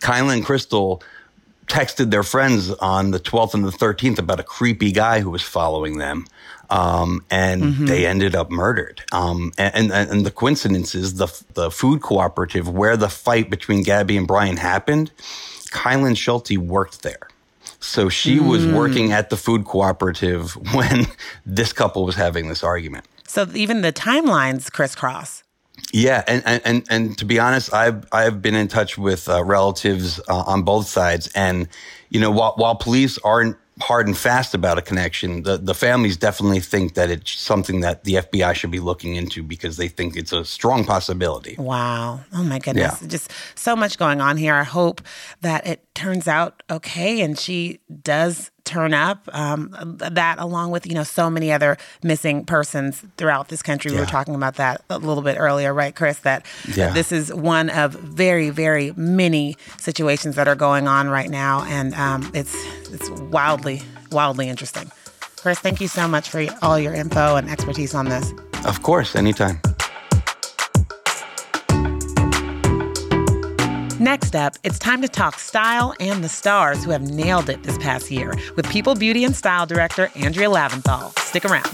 Kyla 0.00 0.34
and 0.34 0.44
Crystal 0.44 1.02
texted 1.66 2.10
their 2.10 2.22
friends 2.22 2.70
on 2.72 3.10
the 3.10 3.18
12th 3.18 3.54
and 3.54 3.64
the 3.64 3.70
13th 3.70 4.18
about 4.18 4.38
a 4.38 4.42
creepy 4.42 4.92
guy 4.92 5.20
who 5.20 5.30
was 5.30 5.40
following 5.40 5.96
them. 5.96 6.26
Um, 6.68 7.24
and 7.30 7.62
they 7.88 8.06
ended 8.06 8.34
up 8.34 8.50
murdered. 8.50 9.02
Um, 9.12 9.52
and, 9.56 9.90
and, 9.90 10.10
and 10.10 10.26
the 10.26 10.30
coincidence 10.30 10.94
is 10.94 11.14
the, 11.14 11.28
the 11.54 11.70
food 11.70 12.02
cooperative 12.02 12.68
where 12.68 12.98
the 12.98 13.08
fight 13.08 13.48
between 13.48 13.82
Gabby 13.82 14.18
and 14.18 14.28
Brian 14.28 14.58
happened, 14.58 15.10
Kylen 15.70 16.18
Schulte 16.18 16.58
worked 16.58 17.02
there. 17.02 17.29
So 17.80 18.08
she 18.08 18.38
mm. 18.38 18.46
was 18.46 18.66
working 18.66 19.12
at 19.12 19.30
the 19.30 19.36
food 19.36 19.64
cooperative 19.64 20.52
when 20.74 21.06
this 21.44 21.72
couple 21.72 22.04
was 22.04 22.14
having 22.14 22.48
this 22.48 22.62
argument. 22.62 23.06
So 23.26 23.46
even 23.54 23.80
the 23.80 23.92
timelines 23.92 24.70
crisscross. 24.70 25.42
Yeah, 25.92 26.22
and, 26.28 26.42
and 26.44 26.62
and 26.64 26.86
and 26.90 27.18
to 27.18 27.24
be 27.24 27.38
honest, 27.38 27.72
I've 27.72 28.04
I've 28.12 28.42
been 28.42 28.54
in 28.54 28.68
touch 28.68 28.98
with 28.98 29.28
uh, 29.28 29.42
relatives 29.42 30.20
uh, 30.28 30.44
on 30.46 30.62
both 30.62 30.86
sides, 30.86 31.30
and 31.34 31.68
you 32.10 32.20
know, 32.20 32.30
while 32.30 32.52
while 32.56 32.74
police 32.76 33.18
aren't 33.18 33.56
hard 33.80 34.06
and 34.06 34.16
fast 34.16 34.54
about 34.54 34.78
a 34.78 34.82
connection, 34.82 35.42
the, 35.42 35.56
the 35.56 35.74
families 35.74 36.16
definitely 36.16 36.60
think 36.60 36.94
that 36.94 37.10
it's 37.10 37.38
something 37.38 37.80
that 37.80 38.04
the 38.04 38.14
FBI 38.14 38.54
should 38.54 38.70
be 38.70 38.80
looking 38.80 39.16
into 39.16 39.42
because 39.42 39.76
they 39.76 39.88
think 39.88 40.16
it's 40.16 40.32
a 40.32 40.44
strong 40.44 40.84
possibility. 40.84 41.56
Wow. 41.58 42.20
Oh 42.32 42.42
my 42.42 42.58
goodness. 42.58 43.00
Yeah. 43.00 43.08
Just 43.08 43.30
so 43.54 43.74
much 43.74 43.98
going 43.98 44.20
on 44.20 44.36
here. 44.36 44.54
I 44.54 44.64
hope 44.64 45.02
that 45.40 45.66
it 45.66 45.94
turns 45.94 46.28
out 46.28 46.62
okay 46.70 47.20
and 47.20 47.38
she 47.38 47.80
does 48.02 48.50
turn 48.70 48.94
up. 48.94 49.28
Um, 49.32 49.74
that, 49.98 50.38
along 50.38 50.70
with 50.70 50.86
you 50.86 50.94
know 50.94 51.02
so 51.02 51.28
many 51.28 51.52
other 51.52 51.76
missing 52.02 52.44
persons 52.44 53.02
throughout 53.16 53.48
this 53.48 53.62
country. 53.62 53.90
Yeah. 53.90 53.98
We 53.98 54.00
were 54.02 54.10
talking 54.10 54.34
about 54.34 54.56
that 54.56 54.82
a 54.88 54.98
little 54.98 55.22
bit 55.22 55.36
earlier, 55.38 55.74
right, 55.74 55.94
Chris? 55.94 56.20
That 56.20 56.46
yeah. 56.74 56.90
this 56.90 57.12
is 57.12 57.32
one 57.34 57.68
of 57.70 57.92
very, 57.92 58.50
very 58.50 58.92
many 58.96 59.56
situations 59.78 60.36
that 60.36 60.48
are 60.48 60.54
going 60.54 60.86
on 60.86 61.08
right 61.08 61.30
now, 61.30 61.64
and 61.64 61.94
um, 61.94 62.30
it's 62.34 62.54
it's 62.90 63.10
wildly, 63.10 63.82
wildly 64.12 64.48
interesting. 64.48 64.90
Chris, 65.36 65.58
thank 65.58 65.80
you 65.80 65.88
so 65.88 66.06
much 66.06 66.28
for 66.28 66.46
all 66.62 66.78
your 66.78 66.94
info 66.94 67.36
and 67.36 67.50
expertise 67.50 67.94
on 67.94 68.06
this. 68.06 68.32
Of 68.66 68.82
course, 68.82 69.16
anytime. 69.16 69.60
Next 74.00 74.34
up, 74.34 74.54
it's 74.64 74.78
time 74.78 75.02
to 75.02 75.08
talk 75.08 75.38
style 75.38 75.94
and 76.00 76.24
the 76.24 76.28
stars 76.30 76.82
who 76.82 76.90
have 76.90 77.02
nailed 77.02 77.50
it 77.50 77.62
this 77.62 77.76
past 77.76 78.10
year 78.10 78.34
with 78.56 78.66
People 78.70 78.94
Beauty 78.94 79.24
and 79.24 79.36
Style 79.36 79.66
Director 79.66 80.10
Andrea 80.16 80.48
Lavinthal. 80.48 81.18
Stick 81.18 81.44
around. 81.44 81.68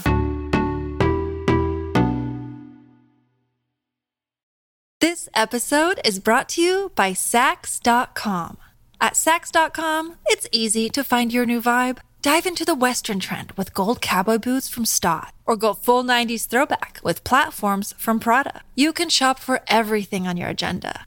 This 5.00 5.28
episode 5.35 6.00
is 6.04 6.18
brought 6.18 6.49
to 6.49 6.62
you 6.62 6.90
by 6.97 7.12
Saks.com. 7.12 8.56
At 9.00 9.12
Saks.com, 9.12 10.16
it's 10.26 10.49
easy 10.50 10.88
to 10.88 11.04
find 11.04 11.33
your 11.33 11.47
new 11.47 11.62
vibe. 11.62 11.99
Dive 12.23 12.45
into 12.45 12.64
the 12.64 12.75
Western 12.75 13.21
trend 13.21 13.52
with 13.52 13.73
gold 13.73 14.00
cowboy 14.00 14.38
boots 14.38 14.68
from 14.68 14.85
Staud, 14.85 15.30
or 15.45 15.54
go 15.54 15.75
full 15.75 16.02
90s 16.02 16.49
throwback 16.49 16.99
with 17.04 17.23
platforms 17.23 17.95
from 17.97 18.18
Prada. 18.18 18.62
You 18.75 18.92
can 18.92 19.11
shop 19.11 19.38
for 19.38 19.61
everything 19.68 20.26
on 20.26 20.37
your 20.37 20.49
agenda 20.49 21.06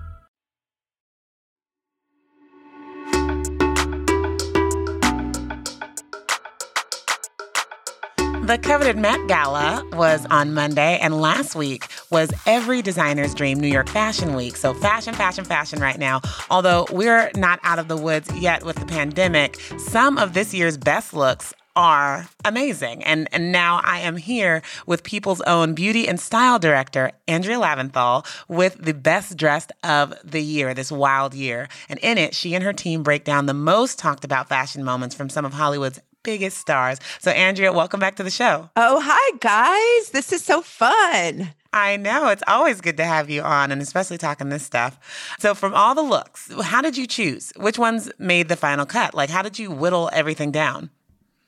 The 8.51 8.57
coveted 8.57 8.97
Met 8.97 9.29
Gala 9.29 9.81
was 9.93 10.25
on 10.25 10.53
Monday, 10.53 10.99
and 11.01 11.21
last 11.21 11.55
week 11.55 11.87
was 12.09 12.33
every 12.45 12.81
designer's 12.81 13.33
dream 13.33 13.61
New 13.61 13.69
York 13.69 13.87
Fashion 13.87 14.35
Week. 14.35 14.57
So, 14.57 14.73
fashion, 14.73 15.13
fashion, 15.13 15.45
fashion 15.45 15.79
right 15.79 15.97
now. 15.97 16.19
Although 16.49 16.85
we're 16.91 17.31
not 17.37 17.61
out 17.63 17.79
of 17.79 17.87
the 17.87 17.95
woods 17.95 18.29
yet 18.37 18.65
with 18.65 18.75
the 18.75 18.85
pandemic, 18.85 19.57
some 19.77 20.17
of 20.17 20.33
this 20.33 20.53
year's 20.53 20.77
best 20.77 21.13
looks 21.13 21.53
are 21.77 22.27
amazing. 22.43 23.05
And, 23.05 23.29
and 23.31 23.53
now 23.53 23.79
I 23.85 23.99
am 23.99 24.17
here 24.17 24.63
with 24.85 25.03
People's 25.03 25.39
Own 25.43 25.73
beauty 25.73 26.05
and 26.09 26.19
style 26.19 26.59
director, 26.59 27.13
Andrea 27.29 27.57
Lavinthal, 27.57 28.25
with 28.49 28.75
the 28.83 28.93
best 28.93 29.37
dressed 29.37 29.71
of 29.85 30.13
the 30.25 30.41
year, 30.41 30.73
this 30.73 30.91
wild 30.91 31.33
year. 31.33 31.69
And 31.87 31.99
in 31.99 32.17
it, 32.17 32.35
she 32.35 32.53
and 32.53 32.65
her 32.65 32.73
team 32.73 33.01
break 33.01 33.23
down 33.23 33.45
the 33.45 33.53
most 33.53 33.97
talked 33.97 34.25
about 34.25 34.49
fashion 34.49 34.83
moments 34.83 35.15
from 35.15 35.29
some 35.29 35.45
of 35.45 35.53
Hollywood's 35.53 36.01
biggest 36.23 36.57
stars. 36.57 36.99
So, 37.19 37.31
Andrea, 37.31 37.73
welcome 37.73 37.99
back 37.99 38.15
to 38.17 38.23
the 38.23 38.29
show. 38.29 38.69
Oh, 38.75 39.01
hi, 39.03 39.37
guys. 39.39 40.11
This 40.11 40.31
is 40.31 40.43
so 40.43 40.61
fun. 40.61 41.53
I 41.73 41.97
know. 41.97 42.29
It's 42.29 42.43
always 42.47 42.81
good 42.81 42.97
to 42.97 43.05
have 43.05 43.29
you 43.29 43.41
on, 43.41 43.71
and 43.71 43.81
especially 43.81 44.17
talking 44.17 44.49
this 44.49 44.63
stuff. 44.63 44.99
So, 45.39 45.53
from 45.53 45.73
all 45.73 45.95
the 45.95 46.01
looks, 46.01 46.51
how 46.61 46.81
did 46.81 46.97
you 46.97 47.07
choose? 47.07 47.53
Which 47.57 47.79
ones 47.79 48.11
made 48.19 48.49
the 48.49 48.55
final 48.55 48.85
cut? 48.85 49.13
Like, 49.13 49.29
how 49.29 49.41
did 49.41 49.57
you 49.57 49.71
whittle 49.71 50.09
everything 50.13 50.51
down? 50.51 50.89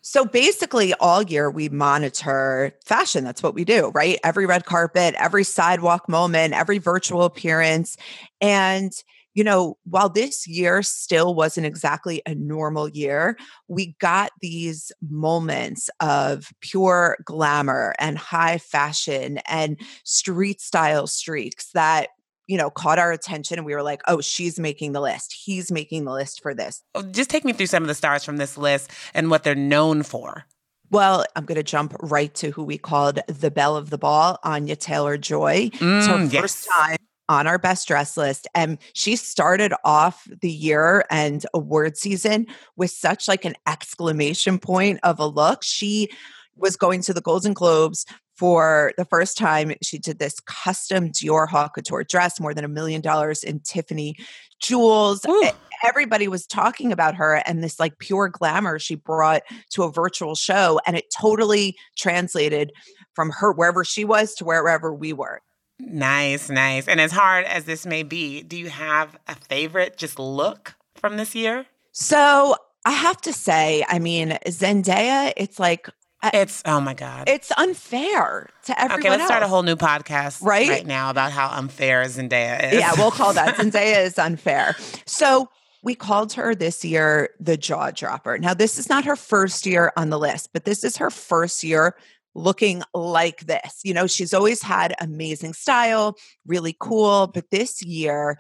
So 0.06 0.26
basically, 0.26 0.94
all 0.96 1.24
year 1.24 1.50
we 1.50 1.70
monitor 1.70 2.74
fashion. 2.84 3.24
That's 3.24 3.42
what 3.42 3.56
we 3.56 3.64
do, 3.64 3.90
right? 3.96 4.20
Every 4.22 4.46
red 4.46 4.66
carpet, 4.66 5.16
every 5.18 5.46
sidewalk 5.46 6.10
moment, 6.10 6.54
every 6.54 6.78
virtual 6.78 7.24
appearance. 7.24 7.96
And 8.42 8.92
you 9.34 9.44
know, 9.44 9.78
while 9.84 10.10
this 10.10 10.48
year 10.48 10.84
still 10.84 11.34
wasn't 11.34 11.66
exactly 11.66 12.22
a 12.26 12.36
normal 12.36 12.90
year, 12.90 13.38
we 13.68 13.96
got 14.00 14.32
these 14.42 14.92
moments 15.10 15.90
of 16.00 16.52
pure 16.62 17.18
glamour 17.26 17.96
and 18.00 18.18
high 18.18 18.58
fashion 18.58 19.40
and 19.48 19.80
street 20.04 20.62
style 20.62 21.08
streaks 21.08 21.72
that 21.74 22.10
you 22.46 22.58
know, 22.58 22.70
caught 22.70 23.00
our 23.00 23.14
attention 23.14 23.58
and 23.58 23.66
we 23.66 23.74
were 23.74 23.82
like, 23.82 24.02
oh, 24.08 24.20
she's 24.20 24.60
making 24.60 24.92
the 24.92 25.00
list. 25.00 25.34
He's 25.46 25.72
making 25.72 26.04
the 26.04 26.12
list 26.12 26.42
for 26.42 26.54
this. 26.54 26.84
Oh, 26.94 27.02
just 27.02 27.30
take 27.30 27.46
me 27.46 27.54
through 27.54 27.68
some 27.68 27.84
of 27.84 27.88
the 27.88 27.96
stars 27.96 28.26
from 28.26 28.36
this 28.36 28.58
list 28.58 28.92
and 29.14 29.32
what 29.32 29.46
they're 29.46 29.56
known 29.56 30.04
for. 30.04 30.44
Well, 30.92 31.26
I'm 31.38 31.46
going 31.46 31.56
to 31.56 31.64
jump 31.64 31.96
right 32.02 32.34
to 32.36 32.52
who 32.52 32.64
we 32.64 32.78
called 32.78 33.20
the 33.28 33.50
belle 33.50 33.78
of 33.78 33.92
the 33.92 33.98
ball, 33.98 34.40
Anya 34.44 34.76
Taylor 34.76 35.18
Joy. 35.18 35.70
Mm, 35.76 35.98
it's 36.00 36.08
her 36.08 36.24
yes. 36.26 36.42
first 36.42 36.70
time 36.70 36.98
on 37.34 37.48
our 37.48 37.58
best 37.58 37.88
dress 37.88 38.16
list 38.16 38.48
and 38.54 38.78
she 38.94 39.16
started 39.16 39.74
off 39.84 40.28
the 40.42 40.52
year 40.52 41.04
and 41.10 41.46
award 41.54 41.98
season 41.98 42.46
with 42.78 42.92
such 42.92 43.28
like 43.28 43.44
an 43.44 43.56
exclamation 43.68 44.60
point 44.60 45.00
of 45.02 45.20
a 45.20 45.26
look. 45.26 45.64
She 45.64 46.10
was 46.56 46.78
going 46.78 47.02
to 47.02 47.14
the 47.14 47.22
golden 47.22 47.54
globes 47.54 48.06
for 48.36 48.94
the 48.98 49.06
first 49.06 49.36
time. 49.36 49.74
She 49.82 49.98
did 49.98 50.20
this 50.20 50.40
custom 50.42 51.10
dior 51.10 51.48
haute 51.48 51.74
couture 51.74 52.04
dress 52.04 52.40
more 52.40 52.54
than 52.54 52.66
a 52.66 52.70
million 52.70 53.02
dollars 53.02 53.44
in 53.44 53.60
tiffany 53.62 54.16
jewels. 54.62 55.26
Ooh. 55.28 55.50
everybody 55.84 56.28
was 56.28 56.46
talking 56.46 56.92
about 56.92 57.16
her 57.16 57.42
and 57.46 57.64
this 57.64 57.80
like 57.80 57.98
pure 57.98 58.30
glamour 58.30 58.80
she 58.80 58.96
brought 58.96 59.42
to 59.72 59.84
a 59.84 59.92
virtual 59.92 60.36
show 60.36 60.80
and 60.86 60.96
it 60.96 61.06
totally 61.12 61.76
translated 61.98 62.72
from 63.14 63.32
her 63.32 63.52
wherever 63.52 63.84
she 63.84 64.06
was 64.06 64.34
to 64.36 64.46
wherever 64.46 64.94
we 64.94 65.12
were 65.12 65.42
Nice, 65.80 66.50
nice. 66.50 66.88
And 66.88 67.02
as 67.02 67.12
hard 67.12 67.46
as 67.46 67.66
this 67.66 67.86
may 67.86 68.04
be, 68.04 68.42
do 68.42 68.58
you 68.58 68.70
have 68.70 69.18
a 69.28 69.36
favorite 69.36 69.98
just 69.98 70.20
look 70.20 70.76
from 70.96 71.18
this 71.18 71.36
year? 71.36 71.66
So 71.92 72.56
I 72.86 72.92
have 72.92 73.20
to 73.22 73.34
say, 73.34 73.86
I 73.88 74.00
mean, 74.00 74.38
Zendaya, 74.48 75.34
it's 75.38 75.60
like 75.60 75.90
it's 76.34 76.62
oh 76.66 76.80
my 76.80 76.94
god, 76.94 77.28
it's 77.28 77.52
unfair 77.58 78.50
to 78.66 78.80
everyone. 78.80 79.00
Okay, 79.00 79.10
let's 79.10 79.22
else. 79.22 79.30
start 79.30 79.44
a 79.44 79.48
whole 79.48 79.64
new 79.64 79.76
podcast 79.76 80.42
right 80.42 80.70
right 80.70 80.86
now 80.86 81.10
about 81.10 81.32
how 81.32 81.50
unfair 81.50 82.04
Zendaya 82.06 82.74
is. 82.74 82.80
Yeah, 82.80 82.94
we'll 82.98 83.12
call 83.12 83.34
that 83.34 83.56
Zendaya 83.58 84.06
is 84.06 84.18
unfair. 84.18 84.76
So 85.06 85.50
we 85.84 85.96
called 85.96 86.34
her 86.34 86.56
this 86.56 86.86
year 86.86 87.30
the 87.40 87.58
jaw 87.58 87.92
dropper. 87.92 88.38
Now, 88.38 88.54
this 88.54 88.78
is 88.78 88.90
not 88.90 89.04
her 89.04 89.18
first 89.18 89.66
year 89.66 89.92
on 89.98 90.10
the 90.10 90.18
list, 90.18 90.52
but 90.54 90.64
this 90.64 90.84
is 90.84 90.98
her 90.98 91.10
first 91.10 91.64
year 91.64 91.96
looking 92.36 92.84
like 92.94 93.46
this. 93.46 93.82
You 93.84 93.94
know, 93.94 94.08
she's 94.08 94.34
always 94.34 94.62
had 94.62 94.96
amazing 95.00 95.54
style, 95.54 96.18
really 96.46 96.76
cool, 96.80 97.28
but 97.28 97.50
this 97.52 97.82
year 97.84 98.38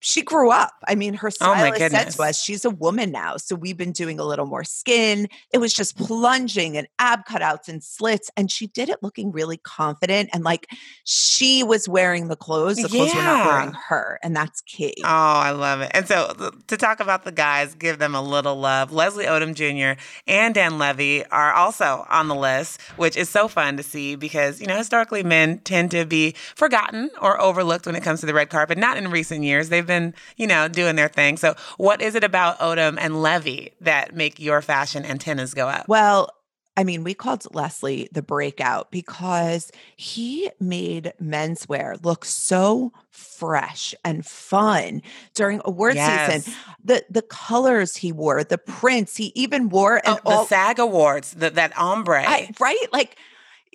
she 0.00 0.22
grew 0.22 0.50
up. 0.50 0.72
I 0.88 0.94
mean, 0.94 1.14
her 1.14 1.28
Oh 1.28 1.30
stylist 1.30 1.78
said 1.90 2.10
to 2.10 2.22
us, 2.22 2.42
she's 2.42 2.64
a 2.64 2.70
woman 2.70 3.10
now. 3.10 3.36
So 3.36 3.54
we've 3.54 3.76
been 3.76 3.92
doing 3.92 4.18
a 4.18 4.24
little 4.24 4.46
more 4.46 4.64
skin. 4.64 5.28
It 5.52 5.58
was 5.58 5.74
just 5.74 5.94
mm-hmm. 5.96 6.06
plunging 6.06 6.76
and 6.78 6.88
ab 6.98 7.26
cutouts 7.26 7.68
and 7.68 7.84
slits. 7.84 8.30
And 8.36 8.50
she 8.50 8.66
did 8.66 8.88
it 8.88 9.02
looking 9.02 9.30
really 9.30 9.58
confident 9.58 10.30
and 10.32 10.42
like 10.42 10.66
she 11.04 11.62
was 11.62 11.86
wearing 11.86 12.28
the 12.28 12.36
clothes. 12.36 12.76
The 12.76 12.88
clothes 12.88 13.14
were 13.14 13.22
not 13.22 13.46
wearing 13.46 13.72
her. 13.88 14.18
And 14.22 14.34
that's 14.34 14.62
key. 14.62 14.94
Oh, 15.04 15.06
I 15.06 15.50
love 15.50 15.82
it. 15.82 15.90
And 15.92 16.08
so 16.08 16.32
to 16.66 16.76
talk 16.78 17.00
about 17.00 17.24
the 17.24 17.32
guys, 17.32 17.74
give 17.74 17.98
them 17.98 18.14
a 18.14 18.22
little 18.22 18.56
love. 18.56 18.92
Leslie 18.92 19.26
Odom 19.26 19.54
Jr. 19.54 20.00
and 20.26 20.54
Dan 20.54 20.78
Levy 20.78 21.26
are 21.26 21.52
also 21.52 22.06
on 22.08 22.28
the 22.28 22.34
list, 22.34 22.80
which 22.96 23.18
is 23.18 23.28
so 23.28 23.48
fun 23.48 23.76
to 23.76 23.82
see 23.82 24.16
because, 24.16 24.62
you 24.62 24.66
know, 24.66 24.78
historically 24.78 25.22
men 25.22 25.58
tend 25.58 25.90
to 25.90 26.06
be 26.06 26.34
forgotten 26.54 27.10
or 27.20 27.38
overlooked 27.38 27.84
when 27.84 27.96
it 27.96 28.02
comes 28.02 28.20
to 28.20 28.26
the 28.26 28.34
red 28.34 28.48
carpet. 28.48 28.78
Not 28.78 28.96
in 28.96 29.10
recent 29.10 29.44
years. 29.44 29.68
They've 29.68 29.89
been, 29.90 30.14
you 30.36 30.46
know, 30.46 30.68
doing 30.68 30.96
their 30.96 31.08
thing. 31.08 31.36
So 31.36 31.54
what 31.76 32.00
is 32.00 32.14
it 32.14 32.24
about 32.24 32.58
Odom 32.60 32.96
and 32.98 33.20
Levy 33.22 33.72
that 33.80 34.14
make 34.14 34.38
your 34.40 34.62
fashion 34.62 35.04
antennas 35.04 35.52
go 35.52 35.68
up? 35.68 35.86
Well, 35.88 36.30
I 36.76 36.84
mean, 36.84 37.02
we 37.04 37.12
called 37.14 37.52
Leslie 37.54 38.08
the 38.12 38.22
breakout 38.22 38.90
because 38.90 39.70
he 39.96 40.50
made 40.60 41.12
menswear 41.20 42.02
look 42.02 42.24
so 42.24 42.92
fresh 43.10 43.94
and 44.04 44.24
fun 44.24 45.02
during 45.34 45.60
award 45.64 45.96
Yes. 45.96 46.44
season. 46.44 46.54
The 46.82 47.04
the 47.10 47.22
colors 47.22 47.96
he 47.96 48.12
wore, 48.12 48.44
the 48.44 48.56
prints 48.56 49.16
he 49.16 49.32
even 49.34 49.68
wore, 49.68 49.96
and 49.96 50.18
Oh, 50.24 50.32
all 50.32 50.42
the 50.44 50.48
SAG 50.48 50.78
Awards, 50.78 51.32
the, 51.34 51.50
that 51.50 51.76
ombre. 51.76 52.24
I, 52.26 52.48
right? 52.60 52.86
Like 52.92 53.18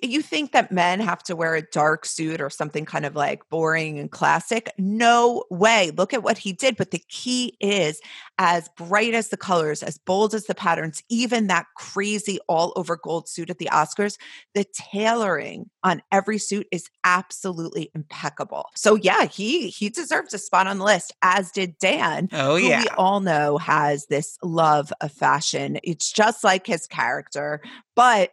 you 0.02 0.20
think 0.20 0.52
that 0.52 0.70
men 0.70 1.00
have 1.00 1.22
to 1.24 1.34
wear 1.34 1.54
a 1.54 1.62
dark 1.62 2.04
suit 2.04 2.40
or 2.40 2.50
something 2.50 2.84
kind 2.84 3.06
of 3.06 3.16
like 3.16 3.48
boring 3.48 3.98
and 3.98 4.10
classic? 4.10 4.70
No 4.76 5.44
way. 5.50 5.90
Look 5.96 6.12
at 6.12 6.22
what 6.22 6.36
he 6.38 6.52
did. 6.52 6.76
But 6.76 6.90
the 6.90 7.02
key 7.08 7.56
is 7.60 8.00
as 8.38 8.68
bright 8.76 9.14
as 9.14 9.28
the 9.28 9.38
colors, 9.38 9.82
as 9.82 9.96
bold 9.96 10.34
as 10.34 10.44
the 10.44 10.54
patterns, 10.54 11.02
even 11.08 11.46
that 11.46 11.66
crazy 11.76 12.38
all 12.46 12.74
over 12.76 12.96
gold 12.96 13.28
suit 13.28 13.48
at 13.48 13.58
the 13.58 13.70
Oscars, 13.72 14.18
the 14.54 14.64
tailoring 14.64 15.70
on 15.82 16.02
every 16.12 16.38
suit 16.38 16.66
is 16.70 16.90
absolutely 17.04 17.90
impeccable. 17.94 18.68
So 18.74 18.96
yeah, 18.96 19.24
he 19.24 19.68
he 19.68 19.88
deserves 19.88 20.34
a 20.34 20.38
spot 20.38 20.66
on 20.66 20.78
the 20.78 20.84
list, 20.84 21.12
as 21.22 21.50
did 21.50 21.78
Dan. 21.78 22.28
Oh, 22.32 22.58
who 22.58 22.66
yeah. 22.66 22.82
we 22.82 22.88
all 22.98 23.20
know 23.20 23.56
has 23.56 24.06
this 24.06 24.36
love 24.42 24.92
of 25.00 25.12
fashion. 25.12 25.78
It's 25.82 26.12
just 26.12 26.44
like 26.44 26.66
his 26.66 26.86
character, 26.86 27.62
but 27.94 28.32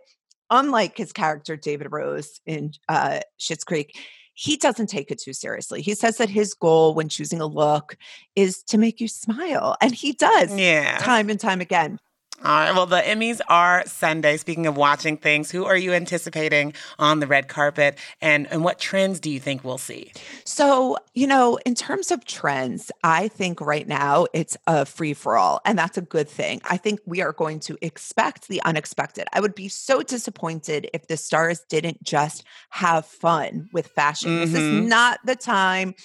unlike 0.50 0.98
his 0.98 1.12
character 1.12 1.56
David 1.56 1.88
Rose 1.92 2.40
in 2.46 2.74
uh, 2.90 3.20
Schitt's 3.40 3.64
Creek, 3.64 3.98
he 4.34 4.58
doesn't 4.58 4.88
take 4.88 5.12
it 5.12 5.22
too 5.22 5.34
seriously. 5.34 5.82
He 5.82 5.94
says 5.96 6.18
that 6.18 6.30
his 6.30 6.54
goal 6.54 6.94
when 6.96 7.10
choosing 7.10 7.40
a 7.40 7.46
look 7.46 7.98
is 8.36 8.64
to 8.64 8.78
make 8.78 9.00
you 9.00 9.08
smile, 9.08 9.76
and 9.82 9.94
he 9.94 10.14
does 10.14 10.58
Yeah. 10.58 10.98
time 11.00 11.30
and 11.30 11.40
time 11.40 11.62
again. 11.62 12.00
All 12.42 12.52
right. 12.52 12.74
Well, 12.74 12.88
the 12.88 12.98
Emmys 12.98 13.40
are 13.48 13.84
Sunday. 13.86 14.36
Speaking 14.36 14.66
of 14.68 14.76
watching 14.76 15.16
things, 15.16 15.50
who 15.50 15.64
are 15.64 15.78
you 15.78 15.94
anticipating 15.94 16.74
on 17.00 17.20
the 17.22 17.28
red 17.28 17.48
carpet, 17.48 17.98
and 18.22 18.48
and 18.52 18.66
what 18.66 18.80
trends 18.80 19.22
do 19.22 19.30
you 19.30 19.40
think 19.40 19.64
we'll 19.64 19.78
see? 19.78 20.12
So, 20.44 20.98
you 21.14 21.26
know, 21.26 21.58
in 21.66 21.74
terms 21.74 22.12
of 22.12 22.26
trends, 22.26 22.92
I 23.02 23.30
think 23.30 23.62
right 23.62 23.88
now 23.88 24.26
it's 24.34 24.58
a 24.68 24.86
free 24.86 25.14
for 25.14 25.38
all, 25.38 25.62
and 25.64 25.78
that's 25.78 25.98
a 25.98 26.02
good 26.02 26.28
thing. 26.28 26.60
I 26.70 26.76
think 26.76 27.00
we 27.06 27.22
are 27.22 27.32
going 27.32 27.62
to 27.62 27.78
expect 27.82 28.50
the 28.50 28.62
unexpected. 28.64 29.28
I 29.32 29.40
would 29.40 29.56
be 29.56 29.70
so 29.70 30.02
disappointed 30.02 30.90
if 30.94 31.08
the 31.08 31.16
stars 31.16 31.62
didn't 31.70 32.04
just 32.04 32.44
have 32.72 33.06
fun 33.06 33.70
with 33.72 33.88
fashion. 33.88 34.40
This 34.40 34.54
is 34.56 34.70
Mhm. 34.70 34.88
not 34.90 35.20
the 35.26 35.38
time 35.38 35.96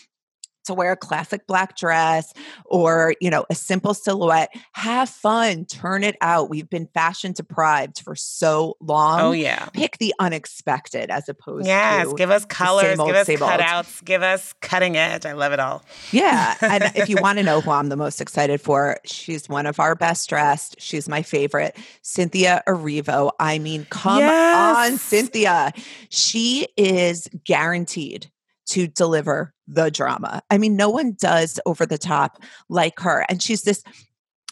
to 0.68 0.74
wear 0.74 0.92
a 0.92 0.96
classic 0.96 1.46
black 1.46 1.76
dress 1.76 2.32
or, 2.64 3.14
you 3.20 3.30
know, 3.30 3.44
a 3.50 3.54
simple 3.54 3.92
silhouette. 3.92 4.50
Have 4.72 5.08
fun, 5.08 5.64
turn 5.64 6.04
it 6.04 6.16
out. 6.20 6.48
We've 6.48 6.68
been 6.68 6.86
fashion 6.94 7.32
deprived 7.32 8.00
for 8.00 8.14
so 8.14 8.76
oh, 8.80 8.84
long. 8.84 9.20
Oh 9.20 9.32
yeah. 9.32 9.66
Pick 9.72 9.98
the 9.98 10.14
unexpected 10.18 11.10
as 11.10 11.28
opposed 11.28 11.66
Yes, 11.66 12.08
to 12.08 12.14
give 12.14 12.30
us 12.30 12.44
colors, 12.44 12.98
old, 12.98 13.08
give 13.08 13.16
us 13.16 13.26
same 13.26 13.42
old. 13.42 13.50
cutouts, 13.50 14.04
give 14.04 14.22
us 14.22 14.54
cutting 14.60 14.96
edge. 14.96 15.26
I 15.26 15.32
love 15.32 15.52
it 15.52 15.60
all. 15.60 15.82
Yeah. 16.12 16.54
And 16.60 16.84
if 16.94 17.08
you 17.08 17.16
want 17.20 17.38
to 17.38 17.44
know 17.44 17.60
who 17.60 17.70
I'm 17.70 17.88
the 17.88 17.96
most 17.96 18.20
excited 18.20 18.60
for, 18.60 18.98
she's 19.04 19.48
one 19.48 19.66
of 19.66 19.80
our 19.80 19.94
best 19.94 20.28
dressed. 20.28 20.76
She's 20.78 21.08
my 21.08 21.22
favorite, 21.22 21.76
Cynthia 22.02 22.62
Erivo. 22.66 23.32
I 23.40 23.58
mean, 23.58 23.86
come 23.90 24.22
on, 24.22 24.96
Cynthia. 24.98 25.72
She 26.10 26.68
is 26.76 27.28
guaranteed 27.44 28.30
to 28.68 28.86
deliver 28.86 29.52
the 29.66 29.90
drama. 29.90 30.42
I 30.50 30.58
mean, 30.58 30.76
no 30.76 30.90
one 30.90 31.16
does 31.18 31.60
over 31.66 31.86
the 31.86 31.98
top 31.98 32.42
like 32.68 32.98
her. 33.00 33.24
And 33.28 33.42
she's 33.42 33.62
this 33.62 33.82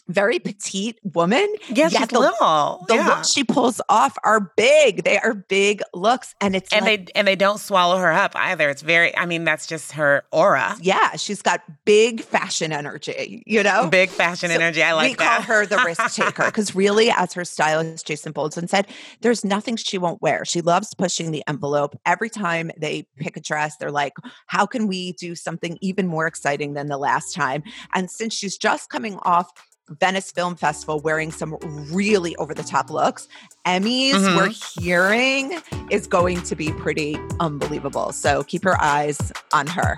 very 0.07 0.39
petite 0.39 0.99
woman. 1.03 1.47
Yeah, 1.69 1.89
she's 1.89 2.07
the, 2.07 2.19
little. 2.19 2.85
The 2.87 2.95
yeah. 2.95 3.07
looks 3.07 3.31
she 3.31 3.43
pulls 3.43 3.81
off 3.89 4.17
are 4.23 4.51
big. 4.55 5.03
They 5.03 5.17
are 5.19 5.33
big 5.33 5.81
looks. 5.93 6.35
And 6.41 6.55
it's 6.55 6.71
and 6.71 6.85
like, 6.85 7.07
they 7.07 7.11
and 7.13 7.27
they 7.27 7.35
don't 7.35 7.59
swallow 7.59 7.97
her 7.97 8.11
up 8.11 8.35
either. 8.35 8.69
It's 8.69 8.81
very. 8.81 9.15
I 9.17 9.25
mean, 9.25 9.43
that's 9.43 9.67
just 9.67 9.93
her 9.93 10.23
aura. 10.31 10.75
yeah, 10.81 11.15
she's 11.15 11.41
got 11.41 11.61
big 11.85 12.21
fashion 12.21 12.71
energy, 12.71 13.43
you 13.45 13.63
know? 13.63 13.87
Big 13.87 14.09
fashion 14.09 14.49
So 14.49 14.55
energy. 14.55 14.81
I 14.83 14.93
like 14.93 15.11
we 15.11 15.15
that. 15.15 15.45
call 15.45 15.55
her 15.55 15.65
the 15.65 15.77
risk 15.85 16.15
taker 16.15 16.45
because 16.45 16.75
really, 16.75 17.09
as 17.11 17.33
her 17.33 17.45
stylist 17.45 18.05
Jason 18.05 18.31
Bolden 18.31 18.67
said, 18.67 18.87
there's 19.21 19.43
nothing 19.43 19.75
she 19.75 19.97
won't 19.97 20.21
wear. 20.21 20.45
She 20.45 20.61
loves 20.61 20.93
pushing 20.93 21.31
the 21.31 21.43
envelope. 21.47 21.97
Every 22.05 22.29
time 22.29 22.71
they 22.77 23.07
pick 23.17 23.37
a 23.37 23.41
dress, 23.41 23.77
they're 23.77 23.91
like, 23.91 24.13
"How 24.47 24.65
can 24.65 24.87
we 24.87 25.13
do 25.13 25.35
something 25.35 25.77
even 25.81 26.07
more 26.07 26.27
exciting 26.27 26.73
than 26.73 26.87
the 26.87 26.97
last 26.97 27.33
time?" 27.33 27.63
And 27.93 28.09
since 28.09 28.33
she's 28.33 28.57
just 28.57 28.89
coming 28.89 29.17
off. 29.23 29.49
Venice 29.89 30.31
Film 30.31 30.55
Festival 30.55 30.99
wearing 30.99 31.31
some 31.31 31.57
really 31.91 32.35
over 32.37 32.53
the 32.53 32.63
top 32.63 32.89
looks. 32.89 33.27
Emmys, 33.65 34.13
Mm-hmm. 34.13 34.35
we're 34.37 34.53
hearing, 34.81 35.61
is 35.89 36.07
going 36.07 36.41
to 36.43 36.55
be 36.55 36.71
pretty 36.73 37.17
unbelievable. 37.39 38.11
So 38.11 38.43
keep 38.43 38.63
your 38.63 38.81
eyes 38.81 39.31
on 39.53 39.67
her. 39.67 39.97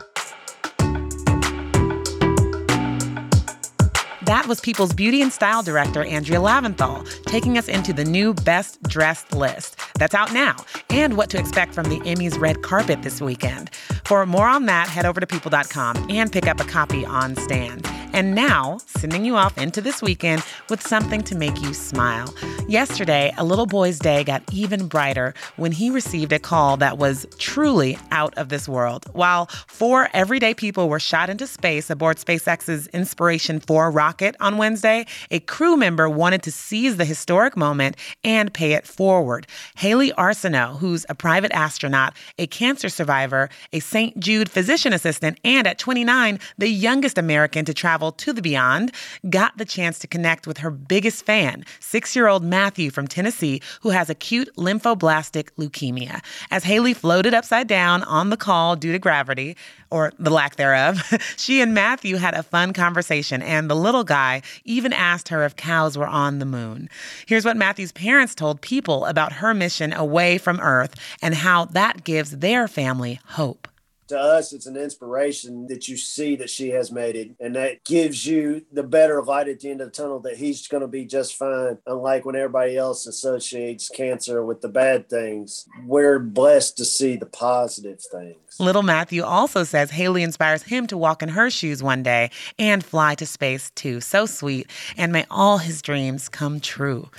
That 4.24 4.46
was 4.48 4.60
People's 4.62 4.94
Beauty 4.94 5.24
and 5.24 5.34
Style 5.34 5.64
Director 5.64 6.04
Andrea 6.04 6.38
Lavinthal 6.38 7.24
taking 7.24 7.58
us 7.58 7.68
into 7.68 7.94
the 7.94 8.06
new 8.06 8.36
Best 8.36 8.82
Dressed 8.84 9.34
list. 9.34 9.80
That's 9.98 10.14
out 10.14 10.32
now, 10.34 10.56
and 10.92 11.18
what 11.18 11.32
to 11.32 11.40
expect 11.40 11.74
from 11.74 11.86
the 11.90 12.00
Emmys 12.02 12.40
red 12.40 12.62
carpet 12.62 13.02
this 13.02 13.22
weekend. 13.22 13.72
For 14.06 14.24
more 14.28 14.48
on 14.48 14.68
that, 14.68 14.88
head 14.88 15.06
over 15.08 15.20
to 15.20 15.26
people.com 15.26 16.08
and 16.12 16.32
pick 16.32 16.46
up 16.48 16.60
a 16.60 16.64
copy 16.64 17.04
on 17.06 17.36
stand. 17.38 17.88
And 18.14 18.36
now, 18.36 18.80
sending 18.86 19.26
you 19.26 19.36
off 19.36 19.58
into 19.58 19.82
this 19.82 20.02
weekend 20.02 20.44
with 20.70 20.82
something 20.82 21.22
to 21.24 21.36
make 21.36 21.62
you 21.62 21.74
smile. 21.74 22.34
Yesterday, 22.70 23.34
a 23.36 23.44
little 23.44 23.66
boy's 23.66 23.98
day 23.98 24.24
got 24.24 24.44
even 24.54 24.88
brighter 24.88 25.34
when 25.56 25.72
he 25.72 25.90
received 25.90 26.32
a 26.32 26.38
call 26.38 26.78
that 26.78 27.00
was 27.00 27.26
truly 27.40 27.98
out 28.12 28.38
of 28.38 28.50
this 28.50 28.70
world. 28.70 29.08
While 29.14 29.48
four 29.66 30.08
everyday 30.14 30.54
people 30.54 30.88
were 30.88 31.00
shot 31.00 31.32
into 31.32 31.48
space 31.48 31.90
aboard 31.90 32.18
SpaceX's 32.18 32.86
Inspiration 32.90 33.60
4 33.60 33.90
rocket 33.90 34.36
on 34.40 34.58
Wednesday, 34.58 35.08
a 35.32 35.40
crew 35.40 35.78
member 35.78 36.08
wanted 36.08 36.44
to 36.44 36.52
seize 36.52 36.98
the 36.98 37.06
historic 37.06 37.58
moment 37.58 37.96
and 38.24 38.54
pay 38.54 38.74
it 38.74 38.86
forward. 38.86 39.48
Hayley 39.78 40.12
Arceneaux, 40.12 40.78
who's 40.78 41.08
a 41.10 41.16
private 41.16 41.52
astronaut, 41.54 42.16
a 42.38 42.46
cancer 42.46 42.90
survivor, 42.90 43.50
a 43.74 43.80
St. 43.80 44.20
Jude 44.20 44.48
physician 44.48 44.94
assistant, 44.94 45.40
and 45.44 45.66
at 45.66 45.80
29, 45.80 46.40
the 46.60 46.70
youngest 46.70 47.18
American 47.18 47.66
to 47.66 47.74
travel 47.74 48.12
to 48.12 48.32
the 48.32 48.44
beyond, 48.44 48.92
got 49.28 49.58
the 49.58 49.66
chance 49.66 49.98
to 49.98 50.06
connect 50.06 50.46
with 50.46 50.60
her 50.60 50.70
biggest 50.70 51.26
fan, 51.26 51.66
six 51.80 52.16
year 52.16 52.28
old 52.28 52.44
Matthew 52.60 52.92
from 52.92 53.08
Tennessee, 53.08 53.62
who 53.84 53.92
has 53.92 54.10
acute 54.10 54.50
lymphoblastic 54.58 55.48
leukemia. 55.58 56.22
As 56.52 56.66
Hayley 56.66 56.94
floated 56.94 57.34
upside 57.34 57.68
down 57.68 58.04
on 58.04 58.32
the 58.32 58.36
call 58.36 58.76
due 58.76 58.92
to 58.92 59.00
gravity, 59.00 59.56
or 59.90 60.12
the 60.20 60.30
lack 60.30 60.58
thereof, 60.58 61.02
she 61.38 61.62
and 61.62 61.74
Matthew 61.74 62.18
had 62.18 62.34
a 62.34 62.44
fun 62.44 62.74
conversation, 62.74 63.42
and 63.42 63.70
the 63.70 63.78
little 63.78 64.04
guy 64.04 64.42
even 64.66 64.92
asked 64.92 65.30
her 65.30 65.46
if 65.46 65.56
cows 65.56 65.98
were 65.98 66.06
on 66.06 66.40
the 66.40 66.46
moon. 66.46 66.90
Here's 67.26 67.46
what 67.46 67.56
Matthew's 67.56 67.94
parents 67.94 68.36
told 68.36 68.60
people 68.60 69.06
about 69.06 69.32
her 69.32 69.54
mission 69.54 69.94
away 69.94 70.38
from 70.38 70.60
Earth 70.60 70.96
and 71.22 71.36
how 71.36 71.64
that 71.64 72.04
gives 72.04 72.40
their 72.40 72.68
family 72.68 73.22
hope. 73.26 73.69
To 74.10 74.20
us 74.20 74.54
it's 74.54 74.66
an 74.66 74.76
inspiration 74.76 75.68
that 75.68 75.88
you 75.88 75.96
see 75.96 76.36
that 76.38 76.50
she 76.50 76.70
has 76.70 76.92
made 76.92 77.16
it 77.16 77.32
and 77.40 77.56
that 77.56 77.84
gives 77.84 78.26
you 78.26 78.66
the 78.72 78.84
better 78.84 79.22
light 79.22 79.48
at 79.48 79.60
the 79.60 79.70
end 79.70 79.82
of 79.82 79.88
the 79.88 79.92
tunnel 79.92 80.20
that 80.22 80.38
he's 80.38 80.68
going 80.68 80.82
to 80.82 80.88
be 80.88 81.06
just 81.06 81.36
fine 81.36 81.78
unlike 81.86 82.26
when 82.26 82.36
everybody 82.36 82.76
else 82.76 83.06
associates 83.06 83.88
cancer 83.90 84.44
with 84.44 84.62
the 84.62 84.68
bad 84.68 85.10
things 85.10 85.68
we're 85.86 86.20
blessed 86.20 86.76
to 86.78 86.86
see 86.86 87.16
the 87.16 87.26
positive 87.28 88.02
things 88.02 88.50
Little 88.58 88.84
Matthew 88.84 89.24
also 89.24 89.64
says 89.64 89.92
Hayley 89.92 90.24
inspires 90.24 90.64
him 90.64 90.88
to 90.88 90.98
walk 90.98 91.24
in 91.24 91.30
her 91.30 91.50
shoes 91.50 91.82
one 91.84 92.04
day 92.04 92.32
and 92.58 92.84
fly 92.84 93.16
to 93.16 93.26
space 93.26 93.72
too. 93.72 94.02
So 94.02 94.26
sweet. 94.26 94.70
And 94.98 95.14
may 95.14 95.26
all 95.32 95.60
his 95.60 95.82
dreams 95.82 96.28
come 96.28 96.60
true. 96.60 97.10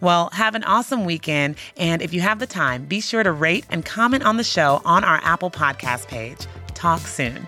Well, 0.00 0.30
have 0.32 0.54
an 0.54 0.64
awesome 0.64 1.04
weekend. 1.04 1.56
And 1.76 2.02
if 2.02 2.12
you 2.12 2.20
have 2.20 2.38
the 2.38 2.46
time, 2.46 2.84
be 2.84 3.00
sure 3.00 3.22
to 3.22 3.32
rate 3.32 3.64
and 3.70 3.84
comment 3.84 4.24
on 4.24 4.36
the 4.36 4.44
show 4.44 4.82
on 4.84 5.04
our 5.04 5.20
Apple 5.22 5.50
Podcast 5.50 6.08
page. 6.08 6.39
Talk 6.80 7.00
soon. 7.00 7.46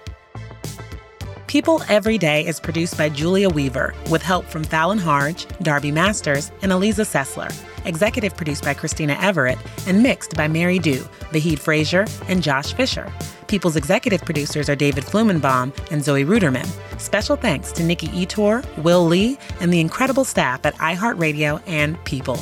People 1.47 1.83
Every 1.89 2.19
Day 2.19 2.47
is 2.47 2.61
produced 2.61 2.99
by 2.99 3.09
Julia 3.09 3.49
Weaver 3.49 3.95
with 4.11 4.21
help 4.21 4.45
from 4.45 4.63
Fallon 4.63 4.99
Harge, 4.99 5.47
Darby 5.63 5.91
Masters, 5.91 6.53
and 6.61 6.71
Eliza 6.71 7.01
Sessler. 7.03 7.51
Executive 7.87 8.37
produced 8.37 8.63
by 8.63 8.75
Christina 8.75 9.17
Everett 9.23 9.57
and 9.87 10.03
mixed 10.03 10.37
by 10.37 10.49
Mary 10.49 10.79
Dew, 10.79 11.01
Vahid 11.33 11.59
Frazier, 11.59 12.05
and 12.29 12.43
Josh 12.43 12.75
Fisher. 12.75 13.11
People's 13.47 13.77
executive 13.77 14.23
producers 14.23 14.69
are 14.69 14.77
David 14.77 15.05
Flumenbaum 15.05 15.73
and 15.91 16.05
Zoe 16.05 16.27
Ruderman. 16.27 16.69
Special 17.01 17.37
thanks 17.37 17.73
to 17.73 17.83
Nikki 17.83 18.09
Etor, 18.09 18.63
Will 18.83 19.07
Lee, 19.07 19.39
and 19.61 19.73
the 19.73 19.81
incredible 19.81 20.27
staff 20.27 20.67
at 20.67 20.75
iHeartRadio 20.75 21.63
and 21.67 22.03
People. 22.05 22.39